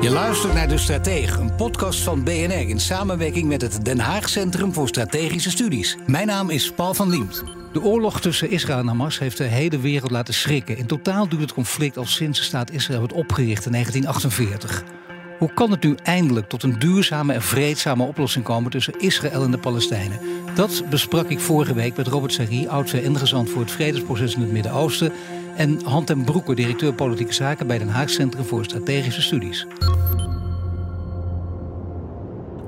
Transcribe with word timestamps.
Je 0.00 0.10
luistert 0.10 0.54
naar 0.54 0.68
De 0.68 0.78
Stratege, 0.78 1.40
een 1.40 1.54
podcast 1.54 2.00
van 2.00 2.24
BNR 2.24 2.68
in 2.68 2.80
samenwerking 2.80 3.48
met 3.48 3.62
het 3.62 3.84
Den 3.84 3.98
Haag 3.98 4.28
Centrum 4.28 4.72
voor 4.72 4.88
Strategische 4.88 5.50
Studies. 5.50 5.96
Mijn 6.06 6.26
naam 6.26 6.50
is 6.50 6.72
Paul 6.72 6.94
van 6.94 7.08
Liemt. 7.08 7.44
De 7.72 7.82
oorlog 7.82 8.20
tussen 8.20 8.50
Israël 8.50 8.78
en 8.78 8.86
Hamas 8.86 9.18
heeft 9.18 9.36
de 9.36 9.44
hele 9.44 9.78
wereld 9.78 10.10
laten 10.10 10.34
schrikken. 10.34 10.76
In 10.76 10.86
totaal 10.86 11.28
duurt 11.28 11.42
het 11.42 11.52
conflict 11.52 11.96
al 11.96 12.06
sinds 12.06 12.38
de 12.38 12.44
staat 12.44 12.70
Israël 12.70 13.00
werd 13.00 13.12
opgericht 13.12 13.66
in 13.66 13.72
1948. 13.72 14.84
Hoe 15.38 15.52
kan 15.54 15.70
het 15.70 15.82
nu 15.82 15.94
eindelijk 16.02 16.48
tot 16.48 16.62
een 16.62 16.78
duurzame 16.78 17.32
en 17.32 17.42
vreedzame 17.42 18.04
oplossing 18.04 18.44
komen 18.44 18.70
tussen 18.70 18.98
Israël 18.98 19.42
en 19.42 19.50
de 19.50 19.58
Palestijnen? 19.58 20.20
Dat 20.54 20.84
besprak 20.90 21.28
ik 21.28 21.40
vorige 21.40 21.74
week 21.74 21.96
met 21.96 22.06
Robert 22.06 22.32
Sarri, 22.32 22.68
oud-ingezant 22.68 23.50
voor 23.50 23.60
het 23.60 23.70
vredesproces 23.70 24.34
in 24.34 24.40
het 24.40 24.52
Midden-Oosten. 24.52 25.12
En 25.56 25.80
Han 25.84 26.04
ten 26.04 26.24
Broeke, 26.24 26.54
directeur 26.54 26.94
politieke 26.94 27.32
zaken 27.32 27.66
bij 27.66 27.78
Den 27.78 27.88
Haag 27.88 28.10
Centrum 28.10 28.44
voor 28.44 28.64
Strategische 28.64 29.22
Studies. 29.22 29.66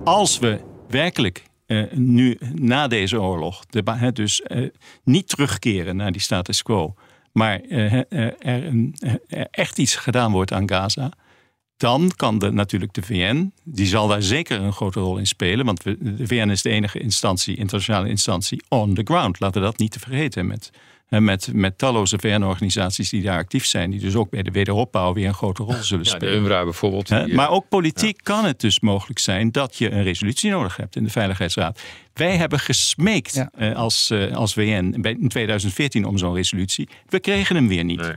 Als 0.04 0.38
we 0.38 0.60
werkelijk 0.88 1.42
uh, 1.66 1.92
nu 1.92 2.38
na 2.54 2.88
deze 2.88 3.20
oorlog, 3.20 3.64
dus 4.12 4.42
uh, 4.46 4.68
niet 5.04 5.28
terugkeren 5.28 5.96
naar 5.96 6.12
die 6.12 6.20
status 6.20 6.62
quo, 6.62 6.94
maar 7.32 7.60
een, 7.68 8.94
er 9.28 9.48
echt 9.50 9.78
iets 9.78 9.96
gedaan 9.96 10.32
wordt 10.32 10.52
aan 10.52 10.68
Gaza, 10.68 11.10
dan 11.80 12.10
kan 12.16 12.38
de, 12.38 12.50
natuurlijk 12.50 12.92
de 12.92 13.02
VN, 13.02 13.52
die 13.64 13.86
zal 13.86 14.08
daar 14.08 14.22
zeker 14.22 14.60
een 14.60 14.72
grote 14.72 15.00
rol 15.00 15.18
in 15.18 15.26
spelen. 15.26 15.66
Want 15.66 15.82
we, 15.82 15.96
de 16.00 16.26
VN 16.26 16.48
is 16.48 16.62
de 16.62 16.70
enige 16.70 16.98
instantie, 16.98 17.56
internationale 17.56 18.08
instantie 18.08 18.62
on 18.68 18.94
the 18.94 19.02
ground. 19.04 19.40
Laten 19.40 19.60
we 19.60 19.66
dat 19.66 19.78
niet 19.78 19.92
te 19.92 19.98
vergeten. 19.98 20.46
Met, 20.46 20.70
met, 21.08 21.48
met 21.52 21.78
talloze 21.78 22.18
VN-organisaties 22.18 23.10
die 23.10 23.22
daar 23.22 23.38
actief 23.38 23.66
zijn. 23.66 23.90
Die 23.90 24.00
dus 24.00 24.14
ook 24.14 24.30
bij 24.30 24.42
de 24.42 24.50
wederopbouw 24.50 25.12
weer 25.12 25.26
een 25.26 25.34
grote 25.34 25.62
rol 25.62 25.82
zullen 25.82 26.06
spelen. 26.06 26.28
Ja, 26.28 26.34
de 26.34 26.40
UNRWA 26.40 26.64
bijvoorbeeld. 26.64 27.32
Maar 27.32 27.50
ook 27.50 27.68
politiek 27.68 28.16
ja. 28.16 28.22
kan 28.22 28.44
het 28.44 28.60
dus 28.60 28.80
mogelijk 28.80 29.18
zijn 29.18 29.52
dat 29.52 29.76
je 29.76 29.90
een 29.90 30.02
resolutie 30.02 30.50
nodig 30.50 30.76
hebt 30.76 30.96
in 30.96 31.04
de 31.04 31.10
Veiligheidsraad. 31.10 31.80
Wij 32.14 32.36
hebben 32.36 32.58
gesmeekt 32.58 33.34
ja. 33.34 33.50
uh, 33.58 33.76
als, 33.76 34.10
uh, 34.10 34.36
als 34.36 34.52
VN 34.52 34.98
in 35.02 35.28
2014 35.28 36.04
om 36.04 36.18
zo'n 36.18 36.34
resolutie. 36.34 36.88
We 37.08 37.20
kregen 37.20 37.56
hem 37.56 37.68
weer 37.68 37.84
niet. 37.84 38.00
Nee. 38.00 38.14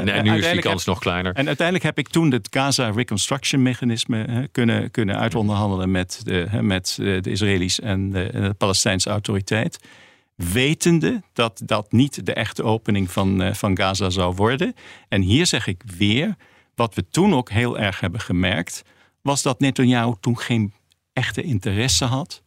Nee, 0.00 0.22
nu 0.22 0.36
is 0.36 0.50
die 0.50 0.60
kans 0.60 0.84
heb, 0.84 0.94
nog 0.94 0.98
kleiner. 0.98 1.34
En 1.34 1.46
uiteindelijk 1.46 1.86
heb 1.86 1.98
ik 1.98 2.08
toen 2.08 2.30
het 2.30 2.48
Gaza 2.50 2.90
Reconstruction 2.90 3.62
Mechanisme 3.62 4.24
hè, 4.30 4.48
kunnen, 4.48 4.90
kunnen 4.90 5.18
uitonderhandelen 5.18 5.90
met 5.90 6.20
de, 6.24 6.46
hè, 6.48 6.62
met 6.62 6.94
de 6.98 7.30
Israëli's 7.30 7.80
en 7.80 8.10
de, 8.10 8.24
en 8.24 8.42
de 8.42 8.54
Palestijnse 8.54 9.10
autoriteit. 9.10 9.78
Wetende 10.34 11.22
dat 11.32 11.62
dat 11.64 11.92
niet 11.92 12.26
de 12.26 12.34
echte 12.34 12.62
opening 12.62 13.10
van, 13.10 13.42
uh, 13.42 13.54
van 13.54 13.76
Gaza 13.76 14.10
zou 14.10 14.34
worden. 14.34 14.74
En 15.08 15.22
hier 15.22 15.46
zeg 15.46 15.66
ik 15.66 15.82
weer, 15.96 16.36
wat 16.74 16.94
we 16.94 17.04
toen 17.10 17.34
ook 17.34 17.50
heel 17.50 17.78
erg 17.78 18.00
hebben 18.00 18.20
gemerkt, 18.20 18.82
was 19.20 19.42
dat 19.42 19.60
Netanyahu 19.60 20.14
toen 20.20 20.38
geen 20.38 20.72
echte 21.12 21.42
interesse 21.42 22.04
had 22.04 22.42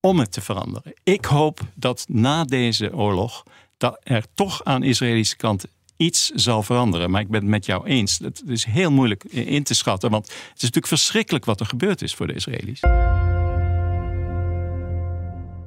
om 0.00 0.18
het 0.18 0.32
te 0.32 0.40
veranderen. 0.40 0.92
Ik 1.02 1.24
hoop 1.24 1.60
dat 1.74 2.04
na 2.08 2.44
deze 2.44 2.94
oorlog 2.94 3.42
dat 3.76 4.00
er 4.02 4.24
toch 4.34 4.64
aan 4.64 4.80
de 4.80 4.86
Israëlische 4.86 5.36
kant 5.36 5.66
iets 5.96 6.30
zal 6.30 6.62
veranderen. 6.62 7.10
Maar 7.10 7.20
ik 7.20 7.28
ben 7.28 7.40
het 7.40 7.50
met 7.50 7.66
jou 7.66 7.86
eens. 7.86 8.18
Het 8.18 8.42
is 8.46 8.64
heel 8.64 8.90
moeilijk 8.90 9.24
in 9.24 9.62
te 9.62 9.74
schatten. 9.74 10.10
Want 10.10 10.26
het 10.26 10.56
is 10.56 10.60
natuurlijk 10.62 10.86
verschrikkelijk 10.86 11.44
wat 11.44 11.60
er 11.60 11.66
gebeurd 11.66 12.02
is 12.02 12.14
voor 12.14 12.26
de 12.26 12.34
Israëli's. 12.34 12.80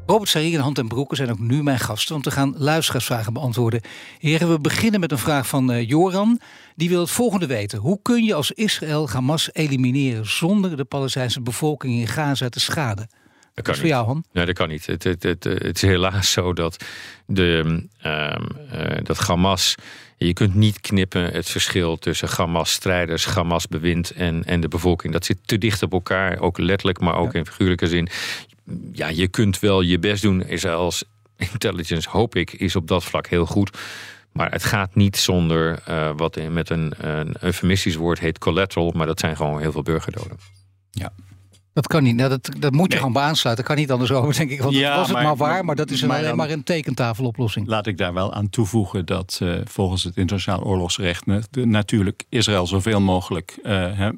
Robert 0.10 0.30
Sarri 0.30 0.56
en 0.56 0.62
Hand 0.62 0.78
en 0.78 0.88
Broeken 0.88 1.18
zijn 1.18 1.32
ook 1.32 1.40
nu 1.40 1.64
mijn 1.64 1.80
gasten 1.80 2.16
om 2.16 2.22
te 2.22 2.32
gaan 2.32 2.54
luisteraarsvragen 2.58 3.34
beantwoorden. 3.34 3.82
Heren, 4.20 4.52
we 4.52 4.60
beginnen 4.60 5.00
met 5.00 5.12
een 5.12 5.18
vraag 5.18 5.48
van 5.48 5.72
uh, 5.72 5.88
Joran. 5.88 6.40
Die 6.76 6.90
wil 6.90 7.00
het 7.00 7.10
volgende 7.10 7.48
weten. 7.48 7.80
Hoe 7.80 8.00
kun 8.02 8.24
je 8.24 8.34
als 8.34 8.52
Israël 8.52 9.10
Hamas 9.10 9.50
elimineren 9.54 10.30
zonder 10.30 10.78
de 10.78 10.84
Palestijnse 10.84 11.42
bevolking 11.42 12.00
in 12.00 12.08
Gaza 12.08 12.50
te 12.50 12.60
schaden? 12.60 13.10
Dat 13.54 13.64
kan 13.64 13.74
is 13.74 13.80
voor 13.80 13.90
jou, 13.90 14.06
Han? 14.06 14.24
Nee, 14.32 14.46
dat 14.46 14.56
kan 14.56 14.70
niet. 14.70 14.86
Het, 14.86 15.04
het, 15.04 15.24
het, 15.24 15.44
het 15.44 15.76
is 15.76 15.82
helaas 15.82 16.32
zo 16.32 16.54
dat, 16.54 16.86
de, 17.26 17.62
um, 17.66 17.90
uh, 18.06 18.98
dat 19.04 19.18
Hamas. 19.18 19.76
Je 20.18 20.34
kunt 20.34 20.56
niet 20.56 20.80
knippen 20.82 21.32
het 21.32 21.50
verschil 21.50 21.98
tussen 21.98 22.30
Hamas-strijders, 22.30 23.26
Hamas-bewind 23.26 24.12
en, 24.12 24.44
en 24.46 24.62
de 24.62 24.68
bevolking. 24.68 25.14
Dat 25.14 25.26
zit 25.26 25.38
te 25.46 25.58
dicht 25.58 25.84
op 25.84 25.92
elkaar, 25.92 26.40
ook 26.40 26.58
letterlijk, 26.58 27.00
maar 27.00 27.16
ook 27.16 27.34
ja. 27.34 27.40
in 27.40 27.46
figuurlijke 27.46 27.88
zin. 27.88 28.08
Ja, 28.92 29.08
je 29.08 29.28
kunt 29.28 29.60
wel 29.60 29.82
je 29.82 30.00
best 30.00 30.22
doen. 30.22 30.44
Is 30.44 30.66
als 30.66 31.04
intelligence, 31.38 32.10
hoop 32.10 32.36
ik, 32.36 32.54
is 32.54 32.76
op 32.76 32.88
dat 32.88 33.04
vlak 33.04 33.28
heel 33.28 33.46
goed. 33.46 33.78
Maar 34.32 34.52
het 34.52 34.64
gaat 34.64 34.96
niet 34.96 35.18
zonder 35.18 35.80
uh, 35.90 36.12
wat 36.16 36.40
met 36.50 36.70
een, 36.70 36.94
een 36.98 37.36
eufemistisch 37.40 37.96
woord 37.96 38.20
heet 38.20 38.38
collateral. 38.38 38.92
Maar 38.96 39.08
dat 39.08 39.20
zijn 39.20 39.36
gewoon 39.36 39.60
heel 39.60 39.72
veel 39.72 39.84
burgerdoden. 39.84 40.38
Ja, 40.92 41.14
dat 41.74 41.88
kan 41.88 42.04
niet. 42.04 42.16
Nou, 42.16 42.30
dat, 42.30 42.50
dat 42.60 42.72
moet 42.72 42.92
je 42.92 43.00
nee. 43.00 43.08
gewoon 43.08 43.24
aansluiten. 43.24 43.66
Dat 43.66 43.74
kan 43.74 43.84
niet 43.84 43.92
anders 43.92 44.12
over, 44.12 44.38
denk 44.38 44.50
ik. 44.52 44.62
Want 44.62 44.76
ja, 44.76 44.96
was 44.96 45.08
het 45.08 45.16
maar, 45.16 45.24
maar 45.24 45.36
waar, 45.36 45.66
maar 45.66 45.76
dat 45.76 45.92
is 45.92 46.02
maar, 46.02 46.18
alleen 46.18 46.36
maar 46.36 46.50
een 46.50 46.64
tekentafeloplossing. 46.64 47.68
Laat 47.68 47.88
ik 47.88 47.98
daar 47.98 48.14
wel 48.14 48.34
aan 48.34 48.50
toevoegen 48.50 49.06
dat 49.06 49.40
uh, 49.44 49.56
volgens 49.66 50.04
het 50.04 50.18
internationaal 50.18 50.64
oorlogsrecht 50.64 51.26
natuurlijk 51.52 52.24
Israël 52.30 52.68
zoveel 52.68 53.02
mogelijk 53.02 53.58
uh, 53.64 54.10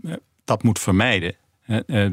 dat 0.45 0.63
moet 0.63 0.79
vermijden. 0.79 1.35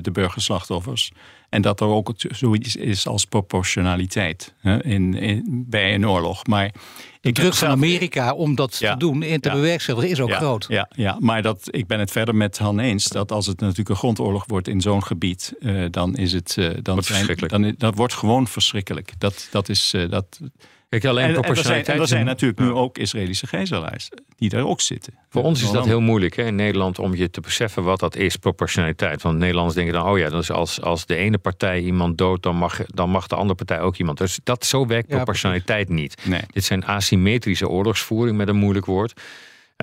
De 0.00 0.10
burgerslachtoffers. 0.12 1.12
En 1.48 1.62
dat 1.62 1.80
er 1.80 1.86
ook 1.86 2.12
zoiets 2.16 2.76
is 2.76 3.06
als 3.06 3.24
proportionaliteit 3.24 4.54
in, 4.80 5.14
in, 5.14 5.64
bij 5.68 5.94
een 5.94 6.08
oorlog. 6.08 6.46
Maar 6.46 6.72
de 7.20 7.32
druk 7.32 7.54
van 7.54 7.68
Amerika 7.68 8.32
om 8.32 8.54
dat 8.54 8.76
ja, 8.76 8.92
te 8.92 8.98
doen 8.98 9.22
en 9.22 9.40
te 9.40 9.48
ja, 9.48 9.54
bewerkstelligen 9.54 10.10
is 10.10 10.20
ook 10.20 10.28
ja, 10.28 10.36
groot. 10.36 10.66
Ja, 10.68 10.88
ja, 10.94 11.16
maar 11.20 11.42
dat, 11.42 11.68
ik 11.70 11.86
ben 11.86 11.98
het 11.98 12.10
verder 12.10 12.34
met 12.34 12.58
Han 12.58 12.78
eens 12.78 13.08
dat 13.08 13.32
als 13.32 13.46
het 13.46 13.60
natuurlijk 13.60 13.88
een 13.88 13.96
grondoorlog 13.96 14.44
wordt 14.46 14.68
in 14.68 14.80
zo'n 14.80 15.04
gebied, 15.04 15.54
uh, 15.60 15.86
dan 15.90 16.16
is 16.16 16.32
het. 16.32 16.56
Uh, 16.58 16.70
dan 16.82 17.02
zijn, 17.02 17.36
dan, 17.36 17.74
dat 17.78 17.94
wordt 17.94 18.14
gewoon 18.14 18.46
verschrikkelijk. 18.46 19.12
Dat, 19.18 19.48
dat 19.50 19.68
is. 19.68 19.92
Uh, 19.94 20.10
dat, 20.10 20.40
Kijk, 20.88 21.04
alleen 21.04 21.24
en, 21.24 21.32
proportionaliteit. 21.32 21.96
En 21.96 22.02
er 22.02 22.08
zijn, 22.08 22.24
natuurlijk 22.24 22.60
nu 22.60 22.70
ook 22.70 22.98
Israëlische 22.98 23.46
gijzelaars 23.46 24.08
die 24.36 24.48
daar 24.48 24.64
ook 24.64 24.80
zitten. 24.80 25.14
Voor 25.28 25.42
ons 25.42 25.62
is 25.62 25.70
dat 25.70 25.84
heel 25.84 26.00
moeilijk 26.00 26.36
hè, 26.36 26.44
in 26.44 26.54
Nederland 26.54 26.98
om 26.98 27.14
je 27.14 27.30
te 27.30 27.40
beseffen 27.40 27.82
wat 27.82 28.00
dat 28.00 28.16
is, 28.16 28.36
proportionaliteit. 28.36 29.22
Want 29.22 29.38
Nederlanders 29.38 29.74
denken 29.74 29.94
dan, 29.94 30.06
oh 30.06 30.18
ja, 30.18 30.28
dus 30.28 30.50
als, 30.50 30.80
als 30.80 31.06
de 31.06 31.16
ene 31.16 31.38
partij 31.38 31.80
iemand 31.80 32.18
doodt, 32.18 32.42
dan 32.42 32.56
mag, 32.56 32.80
dan 32.86 33.10
mag 33.10 33.26
de 33.26 33.34
andere 33.34 33.54
partij 33.54 33.80
ook 33.80 33.96
iemand. 33.96 34.18
Dus 34.18 34.38
dat, 34.42 34.66
zo 34.66 34.86
werkt 34.86 35.08
proportionaliteit 35.08 35.88
ja, 35.88 35.94
niet. 35.94 36.22
Nee. 36.24 36.40
Dit 36.52 36.64
zijn 36.64 36.84
asymmetrische 36.84 37.68
oorlogsvoering 37.68 38.36
met 38.36 38.48
een 38.48 38.56
moeilijk 38.56 38.86
woord. 38.86 39.20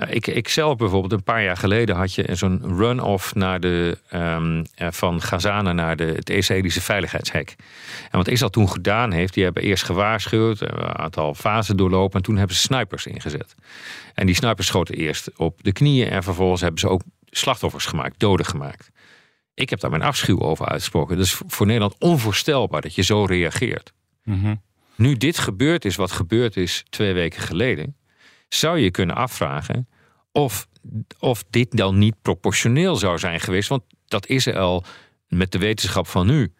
Uh, 0.02 0.14
ik, 0.14 0.26
ik 0.26 0.48
zelf 0.48 0.76
bijvoorbeeld, 0.76 1.12
een 1.12 1.22
paar 1.22 1.42
jaar 1.42 1.56
geleden 1.56 1.96
had 1.96 2.14
je 2.14 2.34
zo'n 2.34 2.78
run-off 2.78 3.34
naar 3.34 3.60
de, 3.60 3.98
um, 4.14 4.58
uh, 4.58 4.88
van 4.90 5.22
Gazana 5.22 5.72
naar 5.72 5.96
de, 5.96 6.04
het 6.04 6.30
Israëlische 6.30 6.80
veiligheidshek. 6.80 7.54
En 8.10 8.18
wat 8.18 8.28
Israël 8.28 8.50
toen 8.50 8.70
gedaan 8.70 9.12
heeft, 9.12 9.34
die 9.34 9.44
hebben 9.44 9.62
eerst 9.62 9.84
gewaarschuwd, 9.84 10.60
een 10.60 10.98
aantal 10.98 11.34
fasen 11.34 11.76
doorlopen 11.76 12.16
en 12.16 12.22
toen 12.22 12.36
hebben 12.36 12.56
ze 12.56 12.62
snipers 12.62 13.06
ingezet. 13.06 13.54
En 14.14 14.26
die 14.26 14.34
snipers 14.34 14.66
schoten 14.66 14.94
eerst 14.94 15.30
op 15.36 15.62
de 15.62 15.72
knieën 15.72 16.08
en 16.08 16.22
vervolgens 16.22 16.60
hebben 16.60 16.80
ze 16.80 16.88
ook 16.88 17.02
slachtoffers 17.30 17.86
gemaakt, 17.86 18.18
doden 18.18 18.46
gemaakt. 18.46 18.90
Ik 19.54 19.70
heb 19.70 19.80
daar 19.80 19.90
mijn 19.90 20.02
afschuw 20.02 20.40
over 20.40 20.66
uitgesproken. 20.66 21.16
Dat 21.16 21.26
is 21.26 21.40
voor 21.46 21.66
Nederland 21.66 21.94
onvoorstelbaar 21.98 22.80
dat 22.80 22.94
je 22.94 23.02
zo 23.02 23.24
reageert. 23.24 23.92
Mm 24.22 24.40
-hmm. 24.42 24.62
Nu 24.94 25.16
dit 25.16 25.38
gebeurd 25.38 25.84
is 25.84 25.96
wat 25.96 26.10
gebeurd 26.10 26.56
is 26.56 26.84
twee 26.88 27.12
weken 27.12 27.42
geleden 27.42 27.96
zou 28.48 28.78
je 28.78 28.90
kunnen 28.90 29.16
afvragen 29.16 29.88
of, 30.32 30.68
of 31.18 31.44
dit 31.50 31.76
dan 31.76 31.98
niet 31.98 32.14
proportioneel 32.22 32.96
zou 32.96 33.18
zijn 33.18 33.40
geweest. 33.40 33.68
Want 33.68 33.82
dat 34.06 34.26
Israël 34.26 34.84
met 35.28 35.52
de 35.52 35.58
wetenschap 35.58 36.06
van 36.06 36.26
nu 36.26 36.52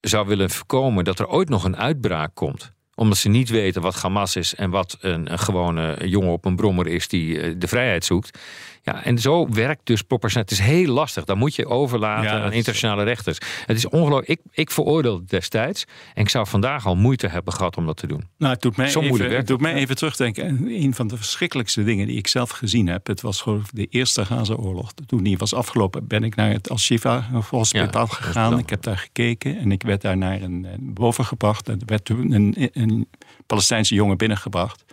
zou 0.00 0.26
willen 0.26 0.50
voorkomen 0.50 1.04
dat 1.04 1.18
er 1.18 1.28
ooit 1.28 1.48
nog 1.48 1.64
een 1.64 1.76
uitbraak 1.76 2.34
komt 2.34 2.72
Omdat 2.94 3.18
ze 3.18 3.28
niet 3.28 3.48
weten 3.48 3.82
wat 3.82 4.02
Hamas 4.02 4.36
is 4.36 4.54
en 4.54 4.70
wat 4.70 4.96
een, 5.00 5.32
een 5.32 5.38
gewone 5.38 6.08
jongen 6.08 6.32
op 6.32 6.44
een 6.44 6.56
brommer 6.56 6.86
is 6.86 7.08
die 7.08 7.40
eh, 7.40 7.54
de 7.58 7.68
vrijheid 7.68 8.04
zoekt. 8.04 8.38
Ja, 8.86 9.04
en 9.04 9.18
zo 9.18 9.48
werkt 9.48 9.86
dus 9.86 10.02
proportioneel. 10.02 10.48
Het 10.48 10.58
is 10.58 10.64
heel 10.64 10.92
lastig. 10.92 11.24
Dan 11.24 11.38
moet 11.38 11.54
je 11.54 11.66
overlaten 11.66 12.24
Ja, 12.24 12.40
aan 12.42 12.50
is- 12.50 12.56
internationale 12.56 13.02
rechters. 13.02 13.38
Het 13.66 13.76
is 13.76 13.88
ongelooflijk. 13.88 14.28
Ik, 14.28 14.40
ik 14.50 14.70
veroordeel 14.70 15.16
het 15.16 15.28
destijds. 15.30 15.84
En 16.14 16.22
ik 16.22 16.28
zou 16.28 16.46
vandaag 16.46 16.86
al 16.86 16.96
moeite 16.96 17.26
hebben 17.28 17.52
gehad 17.52 17.76
om 17.76 17.86
dat 17.86 17.96
te 17.96 18.06
doen. 18.06 18.22
Nou, 18.38 18.52
het 18.52 18.62
doet 18.62 18.76
mij, 18.76 18.88
Zo 18.88 19.00
even, 19.00 19.36
het 19.36 19.46
doet 19.46 19.60
mij 19.60 19.74
even 19.74 19.96
terugdenken. 19.96 20.66
Een 20.68 20.94
van 20.94 21.06
de 21.06 21.16
verschrikkelijkste 21.16 21.84
dingen 21.84 22.06
die 22.06 22.16
ik 22.16 22.26
zelf 22.26 22.50
gezien 22.50 22.86
heb. 22.86 23.06
Het 23.06 23.20
was 23.20 23.40
gewoon 23.40 23.62
de 23.72 23.86
eerste 23.86 24.24
Gaza-oorlog. 24.24 24.92
Toen 25.06 25.22
die 25.22 25.38
was 25.38 25.54
afgelopen, 25.54 26.06
ben 26.06 26.24
ik 26.24 26.34
naar 26.34 26.50
het 26.50 26.70
Al-Shifa 26.70 27.28
hospitaal 27.50 28.06
Ja, 28.10 28.14
gegaan. 28.14 28.58
Ik 28.58 28.70
heb 28.70 28.82
daar 28.82 28.98
gekeken 28.98 29.58
en 29.58 29.72
ik 29.72 29.82
werd 29.82 30.02
daar 30.02 30.16
naar 30.16 30.42
een, 30.42 30.64
een 30.72 30.94
boven 30.94 31.24
gebracht. 31.24 31.68
Er 31.68 31.76
werd 31.86 32.04
toen 32.04 32.32
een, 32.32 32.70
een 32.72 33.08
Palestijnse 33.46 33.94
jongen 33.94 34.16
binnengebracht. 34.16 34.84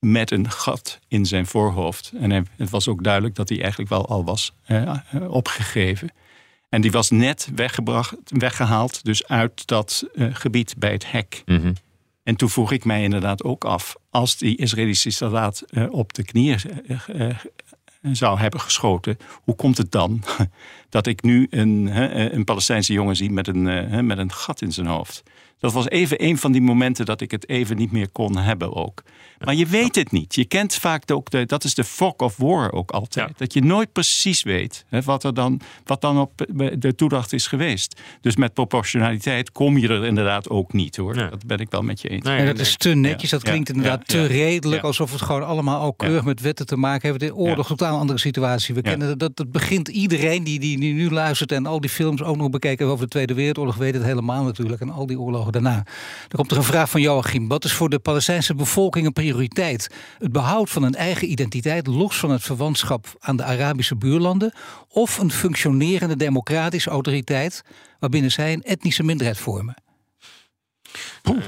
Met 0.00 0.30
een 0.30 0.50
gat 0.50 0.98
in 1.08 1.26
zijn 1.26 1.46
voorhoofd. 1.46 2.12
En 2.20 2.30
hij- 2.30 2.42
het 2.56 2.70
was 2.70 2.88
ook 2.88 3.04
duidelijk 3.04 3.34
dat 3.34 3.48
hij 3.48 3.60
eigenlijk 3.60 3.90
wel 3.90 4.08
al 4.08 4.24
was 4.24 4.52
eh, 4.64 4.92
opgegeven. 5.28 6.08
En 6.68 6.80
die 6.80 6.90
was 6.90 7.10
net 7.10 7.48
weggebracht, 7.54 8.14
weggehaald, 8.24 9.04
dus 9.04 9.26
uit 9.26 9.66
dat 9.66 10.04
eh, 10.14 10.26
gebied 10.32 10.74
bij 10.78 10.92
het 10.92 11.10
hek. 11.10 11.42
Mhm. 11.46 11.72
En 12.22 12.36
toen 12.36 12.48
vroeg 12.50 12.72
ik 12.72 12.84
mij 12.84 13.02
inderdaad 13.02 13.42
ook 13.44 13.64
af, 13.64 13.96
als 14.10 14.36
die 14.36 14.56
Israëlische 14.56 15.10
soldaat 15.10 15.60
eh, 15.60 15.92
op 15.92 16.12
de 16.12 16.24
knieën 16.24 16.60
zou 18.02 18.38
hebben 18.38 18.60
geschoten, 18.60 19.16
hoe 19.44 19.54
komt 19.54 19.78
het 19.78 19.92
dan 19.92 20.22
dat 20.88 21.06
ik 21.06 21.22
nu 21.22 21.46
een, 21.50 21.86
hè, 21.88 22.32
een 22.32 22.44
Palestijnse 22.44 22.92
jongen 22.92 23.16
zie 23.16 23.30
met 23.30 23.48
een, 23.48 23.68
eh, 23.68 23.90
hè, 23.90 24.02
met 24.02 24.18
een 24.18 24.32
gat 24.32 24.62
in 24.62 24.72
zijn 24.72 24.86
hoofd? 24.86 25.22
Dat 25.60 25.72
was 25.72 25.88
even 25.88 26.24
een 26.24 26.38
van 26.38 26.52
die 26.52 26.60
momenten 26.62 27.04
dat 27.06 27.20
ik 27.20 27.30
het 27.30 27.48
even 27.48 27.76
niet 27.76 27.92
meer 27.92 28.08
kon 28.10 28.36
hebben 28.36 28.74
ook. 28.74 29.02
Maar 29.44 29.54
je 29.54 29.66
weet 29.66 29.94
het 29.94 30.10
niet. 30.12 30.34
Je 30.34 30.44
kent 30.44 30.74
vaak 30.74 31.10
ook 31.10 31.30
de, 31.30 31.46
dat 31.46 31.64
is 31.64 31.74
de 31.74 31.84
fog 31.84 32.12
of 32.16 32.36
war 32.36 32.72
ook 32.72 32.90
altijd. 32.90 33.28
Ja. 33.28 33.34
Dat 33.36 33.52
je 33.52 33.62
nooit 33.62 33.92
precies 33.92 34.42
weet 34.42 34.84
hè, 34.88 35.02
wat, 35.02 35.24
er 35.24 35.34
dan, 35.34 35.60
wat 35.84 36.00
dan 36.00 36.18
op 36.18 36.46
de 36.78 36.94
toedracht 36.94 37.32
is 37.32 37.46
geweest. 37.46 38.00
Dus 38.20 38.36
met 38.36 38.54
proportionaliteit 38.54 39.52
kom 39.52 39.78
je 39.78 39.88
er 39.88 40.04
inderdaad 40.04 40.48
ook 40.48 40.72
niet 40.72 40.96
hoor. 40.96 41.14
Ja. 41.16 41.28
Dat 41.28 41.46
ben 41.46 41.58
ik 41.58 41.70
wel 41.70 41.82
met 41.82 42.00
je 42.00 42.08
eens. 42.08 42.24
Nee, 42.24 42.46
dat 42.46 42.58
is 42.58 42.76
te 42.76 42.94
netjes, 42.94 43.30
dat 43.30 43.42
klinkt 43.42 43.68
ja, 43.68 43.74
inderdaad 43.74 44.12
ja, 44.12 44.18
te 44.18 44.26
redelijk, 44.26 44.82
Ja. 44.82 44.86
alsof 44.88 45.12
het 45.12 45.22
gewoon 45.22 45.46
allemaal 45.46 45.80
al 45.80 45.92
keurig 45.92 46.24
met 46.24 46.40
wetten 46.40 46.66
te 46.66 46.76
maken 46.76 47.08
heeft. 47.08 47.20
De 47.20 47.34
oorlog, 47.34 47.68
Ja. 47.68 47.74
totaal 47.74 47.98
andere 47.98 48.18
situatie. 48.18 48.74
We 48.74 48.80
Ja. 48.84 48.90
kennen 48.90 49.18
dat, 49.18 49.36
dat 49.36 49.52
begint 49.52 49.88
iedereen 49.88 50.44
die, 50.44 50.58
die, 50.60 50.77
die 50.80 50.94
nu 50.94 51.10
luistert 51.10 51.52
en 51.52 51.66
al 51.66 51.80
die 51.80 51.90
films 51.90 52.22
ook 52.22 52.36
nog 52.36 52.50
bekeken 52.50 52.86
over 52.86 53.04
de 53.04 53.10
Tweede 53.10 53.34
Wereldoorlog, 53.34 53.76
weet 53.76 53.94
het 53.94 54.02
helemaal 54.02 54.44
natuurlijk. 54.44 54.80
En 54.80 54.90
al 54.90 55.06
die 55.06 55.20
oorlogen 55.20 55.52
daarna. 55.52 55.74
Dan 55.74 56.36
komt 56.36 56.50
er 56.50 56.56
een 56.56 56.62
vraag 56.62 56.90
van 56.90 57.00
Joachim. 57.00 57.48
Wat 57.48 57.64
is 57.64 57.72
voor 57.72 57.88
de 57.88 57.98
Palestijnse 57.98 58.54
bevolking 58.54 59.06
een 59.06 59.12
prioriteit? 59.12 59.90
Het 60.18 60.32
behoud 60.32 60.70
van 60.70 60.82
een 60.82 60.94
eigen 60.94 61.30
identiteit, 61.30 61.86
los 61.86 62.16
van 62.18 62.30
het 62.30 62.42
verwantschap 62.42 63.16
aan 63.20 63.36
de 63.36 63.44
Arabische 63.44 63.96
buurlanden, 63.96 64.52
of 64.88 65.18
een 65.18 65.30
functionerende 65.30 66.16
democratische 66.16 66.90
autoriteit 66.90 67.62
waarbinnen 67.98 68.30
zij 68.30 68.52
een 68.52 68.62
etnische 68.62 69.02
minderheid 69.02 69.38
vormen? 69.38 69.87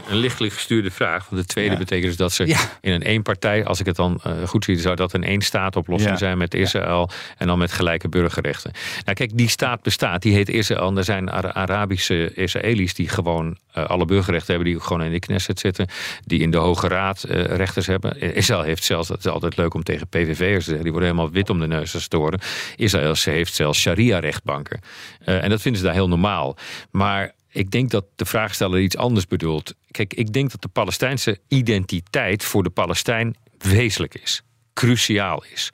Een 0.09 0.17
lichtelijk 0.17 0.53
gestuurde 0.53 0.91
vraag. 0.91 1.29
Want 1.29 1.43
de 1.43 1.49
tweede 1.49 1.73
Ja. 1.73 1.79
betekent 1.79 2.07
dus 2.07 2.17
dat 2.17 2.33
ze 2.33 2.47
Ja. 2.47 2.59
in 2.81 2.93
een 2.93 3.03
eenpartij, 3.03 3.65
als 3.65 3.81
ik 3.81 3.87
het 3.87 3.97
dan 3.97 4.21
eh, 4.23 4.33
goed 4.49 4.65
zie, 4.65 4.79
zou 4.79 4.97
dat 4.97 5.13
een 5.13 5.25
één-staat-oplossing 5.25 6.11
Ja. 6.13 6.19
zijn 6.19 6.39
met 6.39 6.55
Israël 6.55 7.11
en 7.39 7.47
dan 7.47 7.59
met 7.59 7.73
gelijke 7.73 8.09
burgerrechten. 8.09 8.73
Nou, 9.05 9.17
kijk, 9.17 9.37
die 9.37 9.49
staat 9.49 9.83
bestaat, 9.83 10.23
die 10.23 10.35
heet 10.35 10.49
Israël. 10.49 10.89
En 10.89 10.97
er 10.97 11.05
zijn 11.05 11.31
Ara- 11.31 11.53
Arabische 11.53 12.35
Israëli's 12.35 12.95
die 12.95 13.09
gewoon 13.09 13.59
eh, 13.73 13.85
alle 13.85 14.05
burgerrechten 14.05 14.49
hebben, 14.55 14.67
die 14.73 14.77
ook 14.81 14.87
gewoon 14.87 15.03
in 15.03 15.13
de 15.13 15.19
Knesset 15.19 15.59
zitten, 15.61 15.87
die 16.25 16.41
in 16.41 16.51
de 16.51 16.57
Hoge 16.57 16.89
Raad 16.89 17.23
eh, 17.23 17.45
rechters 17.45 17.87
hebben. 17.87 18.21
Eh, 18.21 18.37
Israël 18.37 18.63
heeft 18.63 18.85
zelfs, 18.85 19.09
dat 19.09 19.19
is 19.19 19.27
altijd 19.27 19.57
leuk 19.57 19.75
om 19.75 19.83
tegen 19.83 20.09
PVV'ers 20.09 20.59
te 20.59 20.65
zeggen, 20.65 20.83
die 20.83 20.93
worden 20.93 21.11
helemaal 21.11 21.31
wit 21.31 21.51
om 21.51 21.61
de 21.61 21.67
neus 21.67 21.93
het 21.93 22.13
horen. 22.13 22.41
Israël 22.77 23.15
heeft 23.25 23.55
zelfs 23.55 23.81
sharia-rechtbanken. 23.81 24.81
Eh, 25.25 25.43
en 25.45 25.51
dat 25.51 25.61
vinden 25.61 25.81
ze 25.81 25.87
daar 25.87 25.97
heel 25.97 26.09
normaal. 26.09 26.57
Maar 26.91 27.33
ik 27.51 27.71
denk 27.71 27.91
dat 27.91 28.05
de 28.17 28.25
vraagsteller 28.25 28.81
iets 28.81 28.97
anders 28.97 29.27
bedoelt. 29.27 29.75
Kijk, 29.91 30.15
ik 30.15 30.33
denk 30.33 30.51
dat 30.51 30.63
de 30.63 30.69
Palestijnse 30.69 31.39
identiteit 31.49 32.45
voor 32.45 32.63
de 32.63 32.71
Palestijn 32.71 33.37
wezenlijk 33.59 34.15
is. 34.15 34.43
Cruciaal 34.75 35.45
is. 35.53 35.71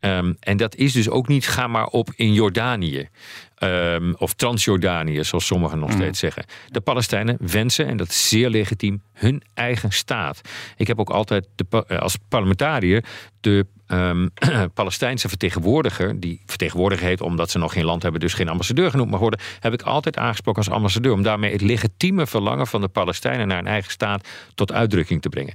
Ehm, 0.00 0.32
en 0.40 0.56
dat 0.56 0.74
is 0.74 0.92
dus 0.92 1.08
ook 1.08 1.28
niet 1.28 1.48
ga 1.48 1.66
maar 1.66 1.86
op 1.86 2.12
in 2.16 2.32
Jordanië. 2.32 3.08
Ehm, 3.54 4.12
of 4.16 4.34
Transjordanië, 4.34 5.24
zoals 5.24 5.46
sommigen 5.46 5.78
nog 5.78 5.92
steeds 5.92 6.18
zeggen. 6.18 6.44
De 6.68 6.80
Palestijnen 6.80 7.36
wensen, 7.40 7.86
en 7.86 7.96
dat 7.96 8.08
is 8.08 8.28
zeer 8.28 8.50
legitiem, 8.50 9.02
hun 9.12 9.42
eigen 9.54 9.92
staat. 9.92 10.40
Ik 10.76 10.86
heb 10.86 10.98
ook 10.98 11.10
altijd 11.10 11.48
de, 11.54 11.84
eh, 11.86 11.98
als 11.98 12.16
parlementariër 12.28 13.04
de 13.40 13.66
ehm, 13.88 14.28
Palestijnse 14.74 15.28
vertegenwoordiger, 15.28 16.20
die 16.20 16.42
vertegenwoordiger 16.46 17.06
heet 17.06 17.20
omdat 17.20 17.50
ze 17.50 17.58
nog 17.58 17.72
geen 17.72 17.84
land 17.84 18.02
hebben, 18.02 18.20
dus 18.20 18.34
geen 18.34 18.48
ambassadeur 18.48 18.90
genoemd 18.90 19.10
mag 19.10 19.20
worden, 19.20 19.40
heb 19.60 19.72
ik 19.72 19.82
altijd 19.82 20.16
aangesproken 20.16 20.62
als 20.62 20.74
ambassadeur. 20.74 21.12
Om 21.12 21.22
daarmee 21.22 21.52
het 21.52 21.60
legitieme 21.60 22.26
verlangen 22.26 22.66
van 22.66 22.80
de 22.80 22.88
Palestijnen 22.88 23.48
naar 23.48 23.58
een 23.58 23.66
eigen 23.66 23.90
staat 23.90 24.28
tot 24.54 24.72
uitdrukking 24.72 25.22
te 25.22 25.28
brengen. 25.28 25.54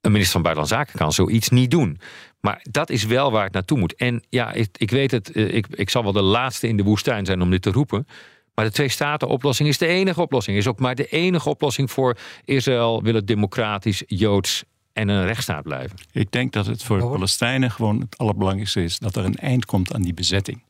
Een 0.00 0.12
minister 0.12 0.32
van 0.32 0.42
Buitenlandse 0.42 0.84
Zaken 0.84 0.98
kan 0.98 1.12
zoiets 1.12 1.48
niet 1.48 1.70
doen. 1.70 2.00
Maar 2.40 2.60
dat 2.70 2.90
is 2.90 3.04
wel 3.04 3.32
waar 3.32 3.44
het 3.44 3.52
naartoe 3.52 3.78
moet. 3.78 3.94
En 3.94 4.22
ja, 4.28 4.52
ik, 4.52 4.68
ik 4.76 4.90
weet 4.90 5.10
het, 5.10 5.32
eh, 5.32 5.54
ik, 5.54 5.66
ik 5.70 5.90
zal 5.90 6.02
wel 6.02 6.12
de 6.12 6.22
laatste 6.22 6.68
in 6.68 6.76
de 6.76 6.82
woestijn 6.82 7.26
zijn 7.26 7.42
om 7.42 7.50
dit 7.50 7.62
te 7.62 7.70
roepen. 7.70 8.06
Maar 8.54 8.64
de 8.64 8.70
twee-staten-oplossing 8.70 9.68
is 9.68 9.78
de 9.78 9.86
enige 9.86 10.20
oplossing. 10.20 10.56
Is 10.56 10.66
ook 10.66 10.78
maar 10.78 10.94
de 10.94 11.06
enige 11.06 11.48
oplossing 11.48 11.90
voor 11.90 12.16
Israël 12.44 13.02
wil 13.02 13.14
het 13.14 13.26
democratisch, 13.26 14.02
joods 14.06 14.64
en 14.92 15.08
een 15.08 15.26
rechtsstaat 15.26 15.62
blijven. 15.62 15.98
Ik 16.12 16.32
denk 16.32 16.52
dat 16.52 16.66
het 16.66 16.82
voor 16.82 16.98
de. 16.98 17.06
Palestijnen 17.06 17.70
gewoon 17.70 18.00
het 18.00 18.18
allerbelangrijkste 18.18 18.82
is 18.82 18.98
dat 18.98 19.16
er 19.16 19.24
een 19.24 19.36
eind 19.36 19.64
komt 19.64 19.94
aan 19.94 20.02
die 20.02 20.14
bezetting. 20.14 20.62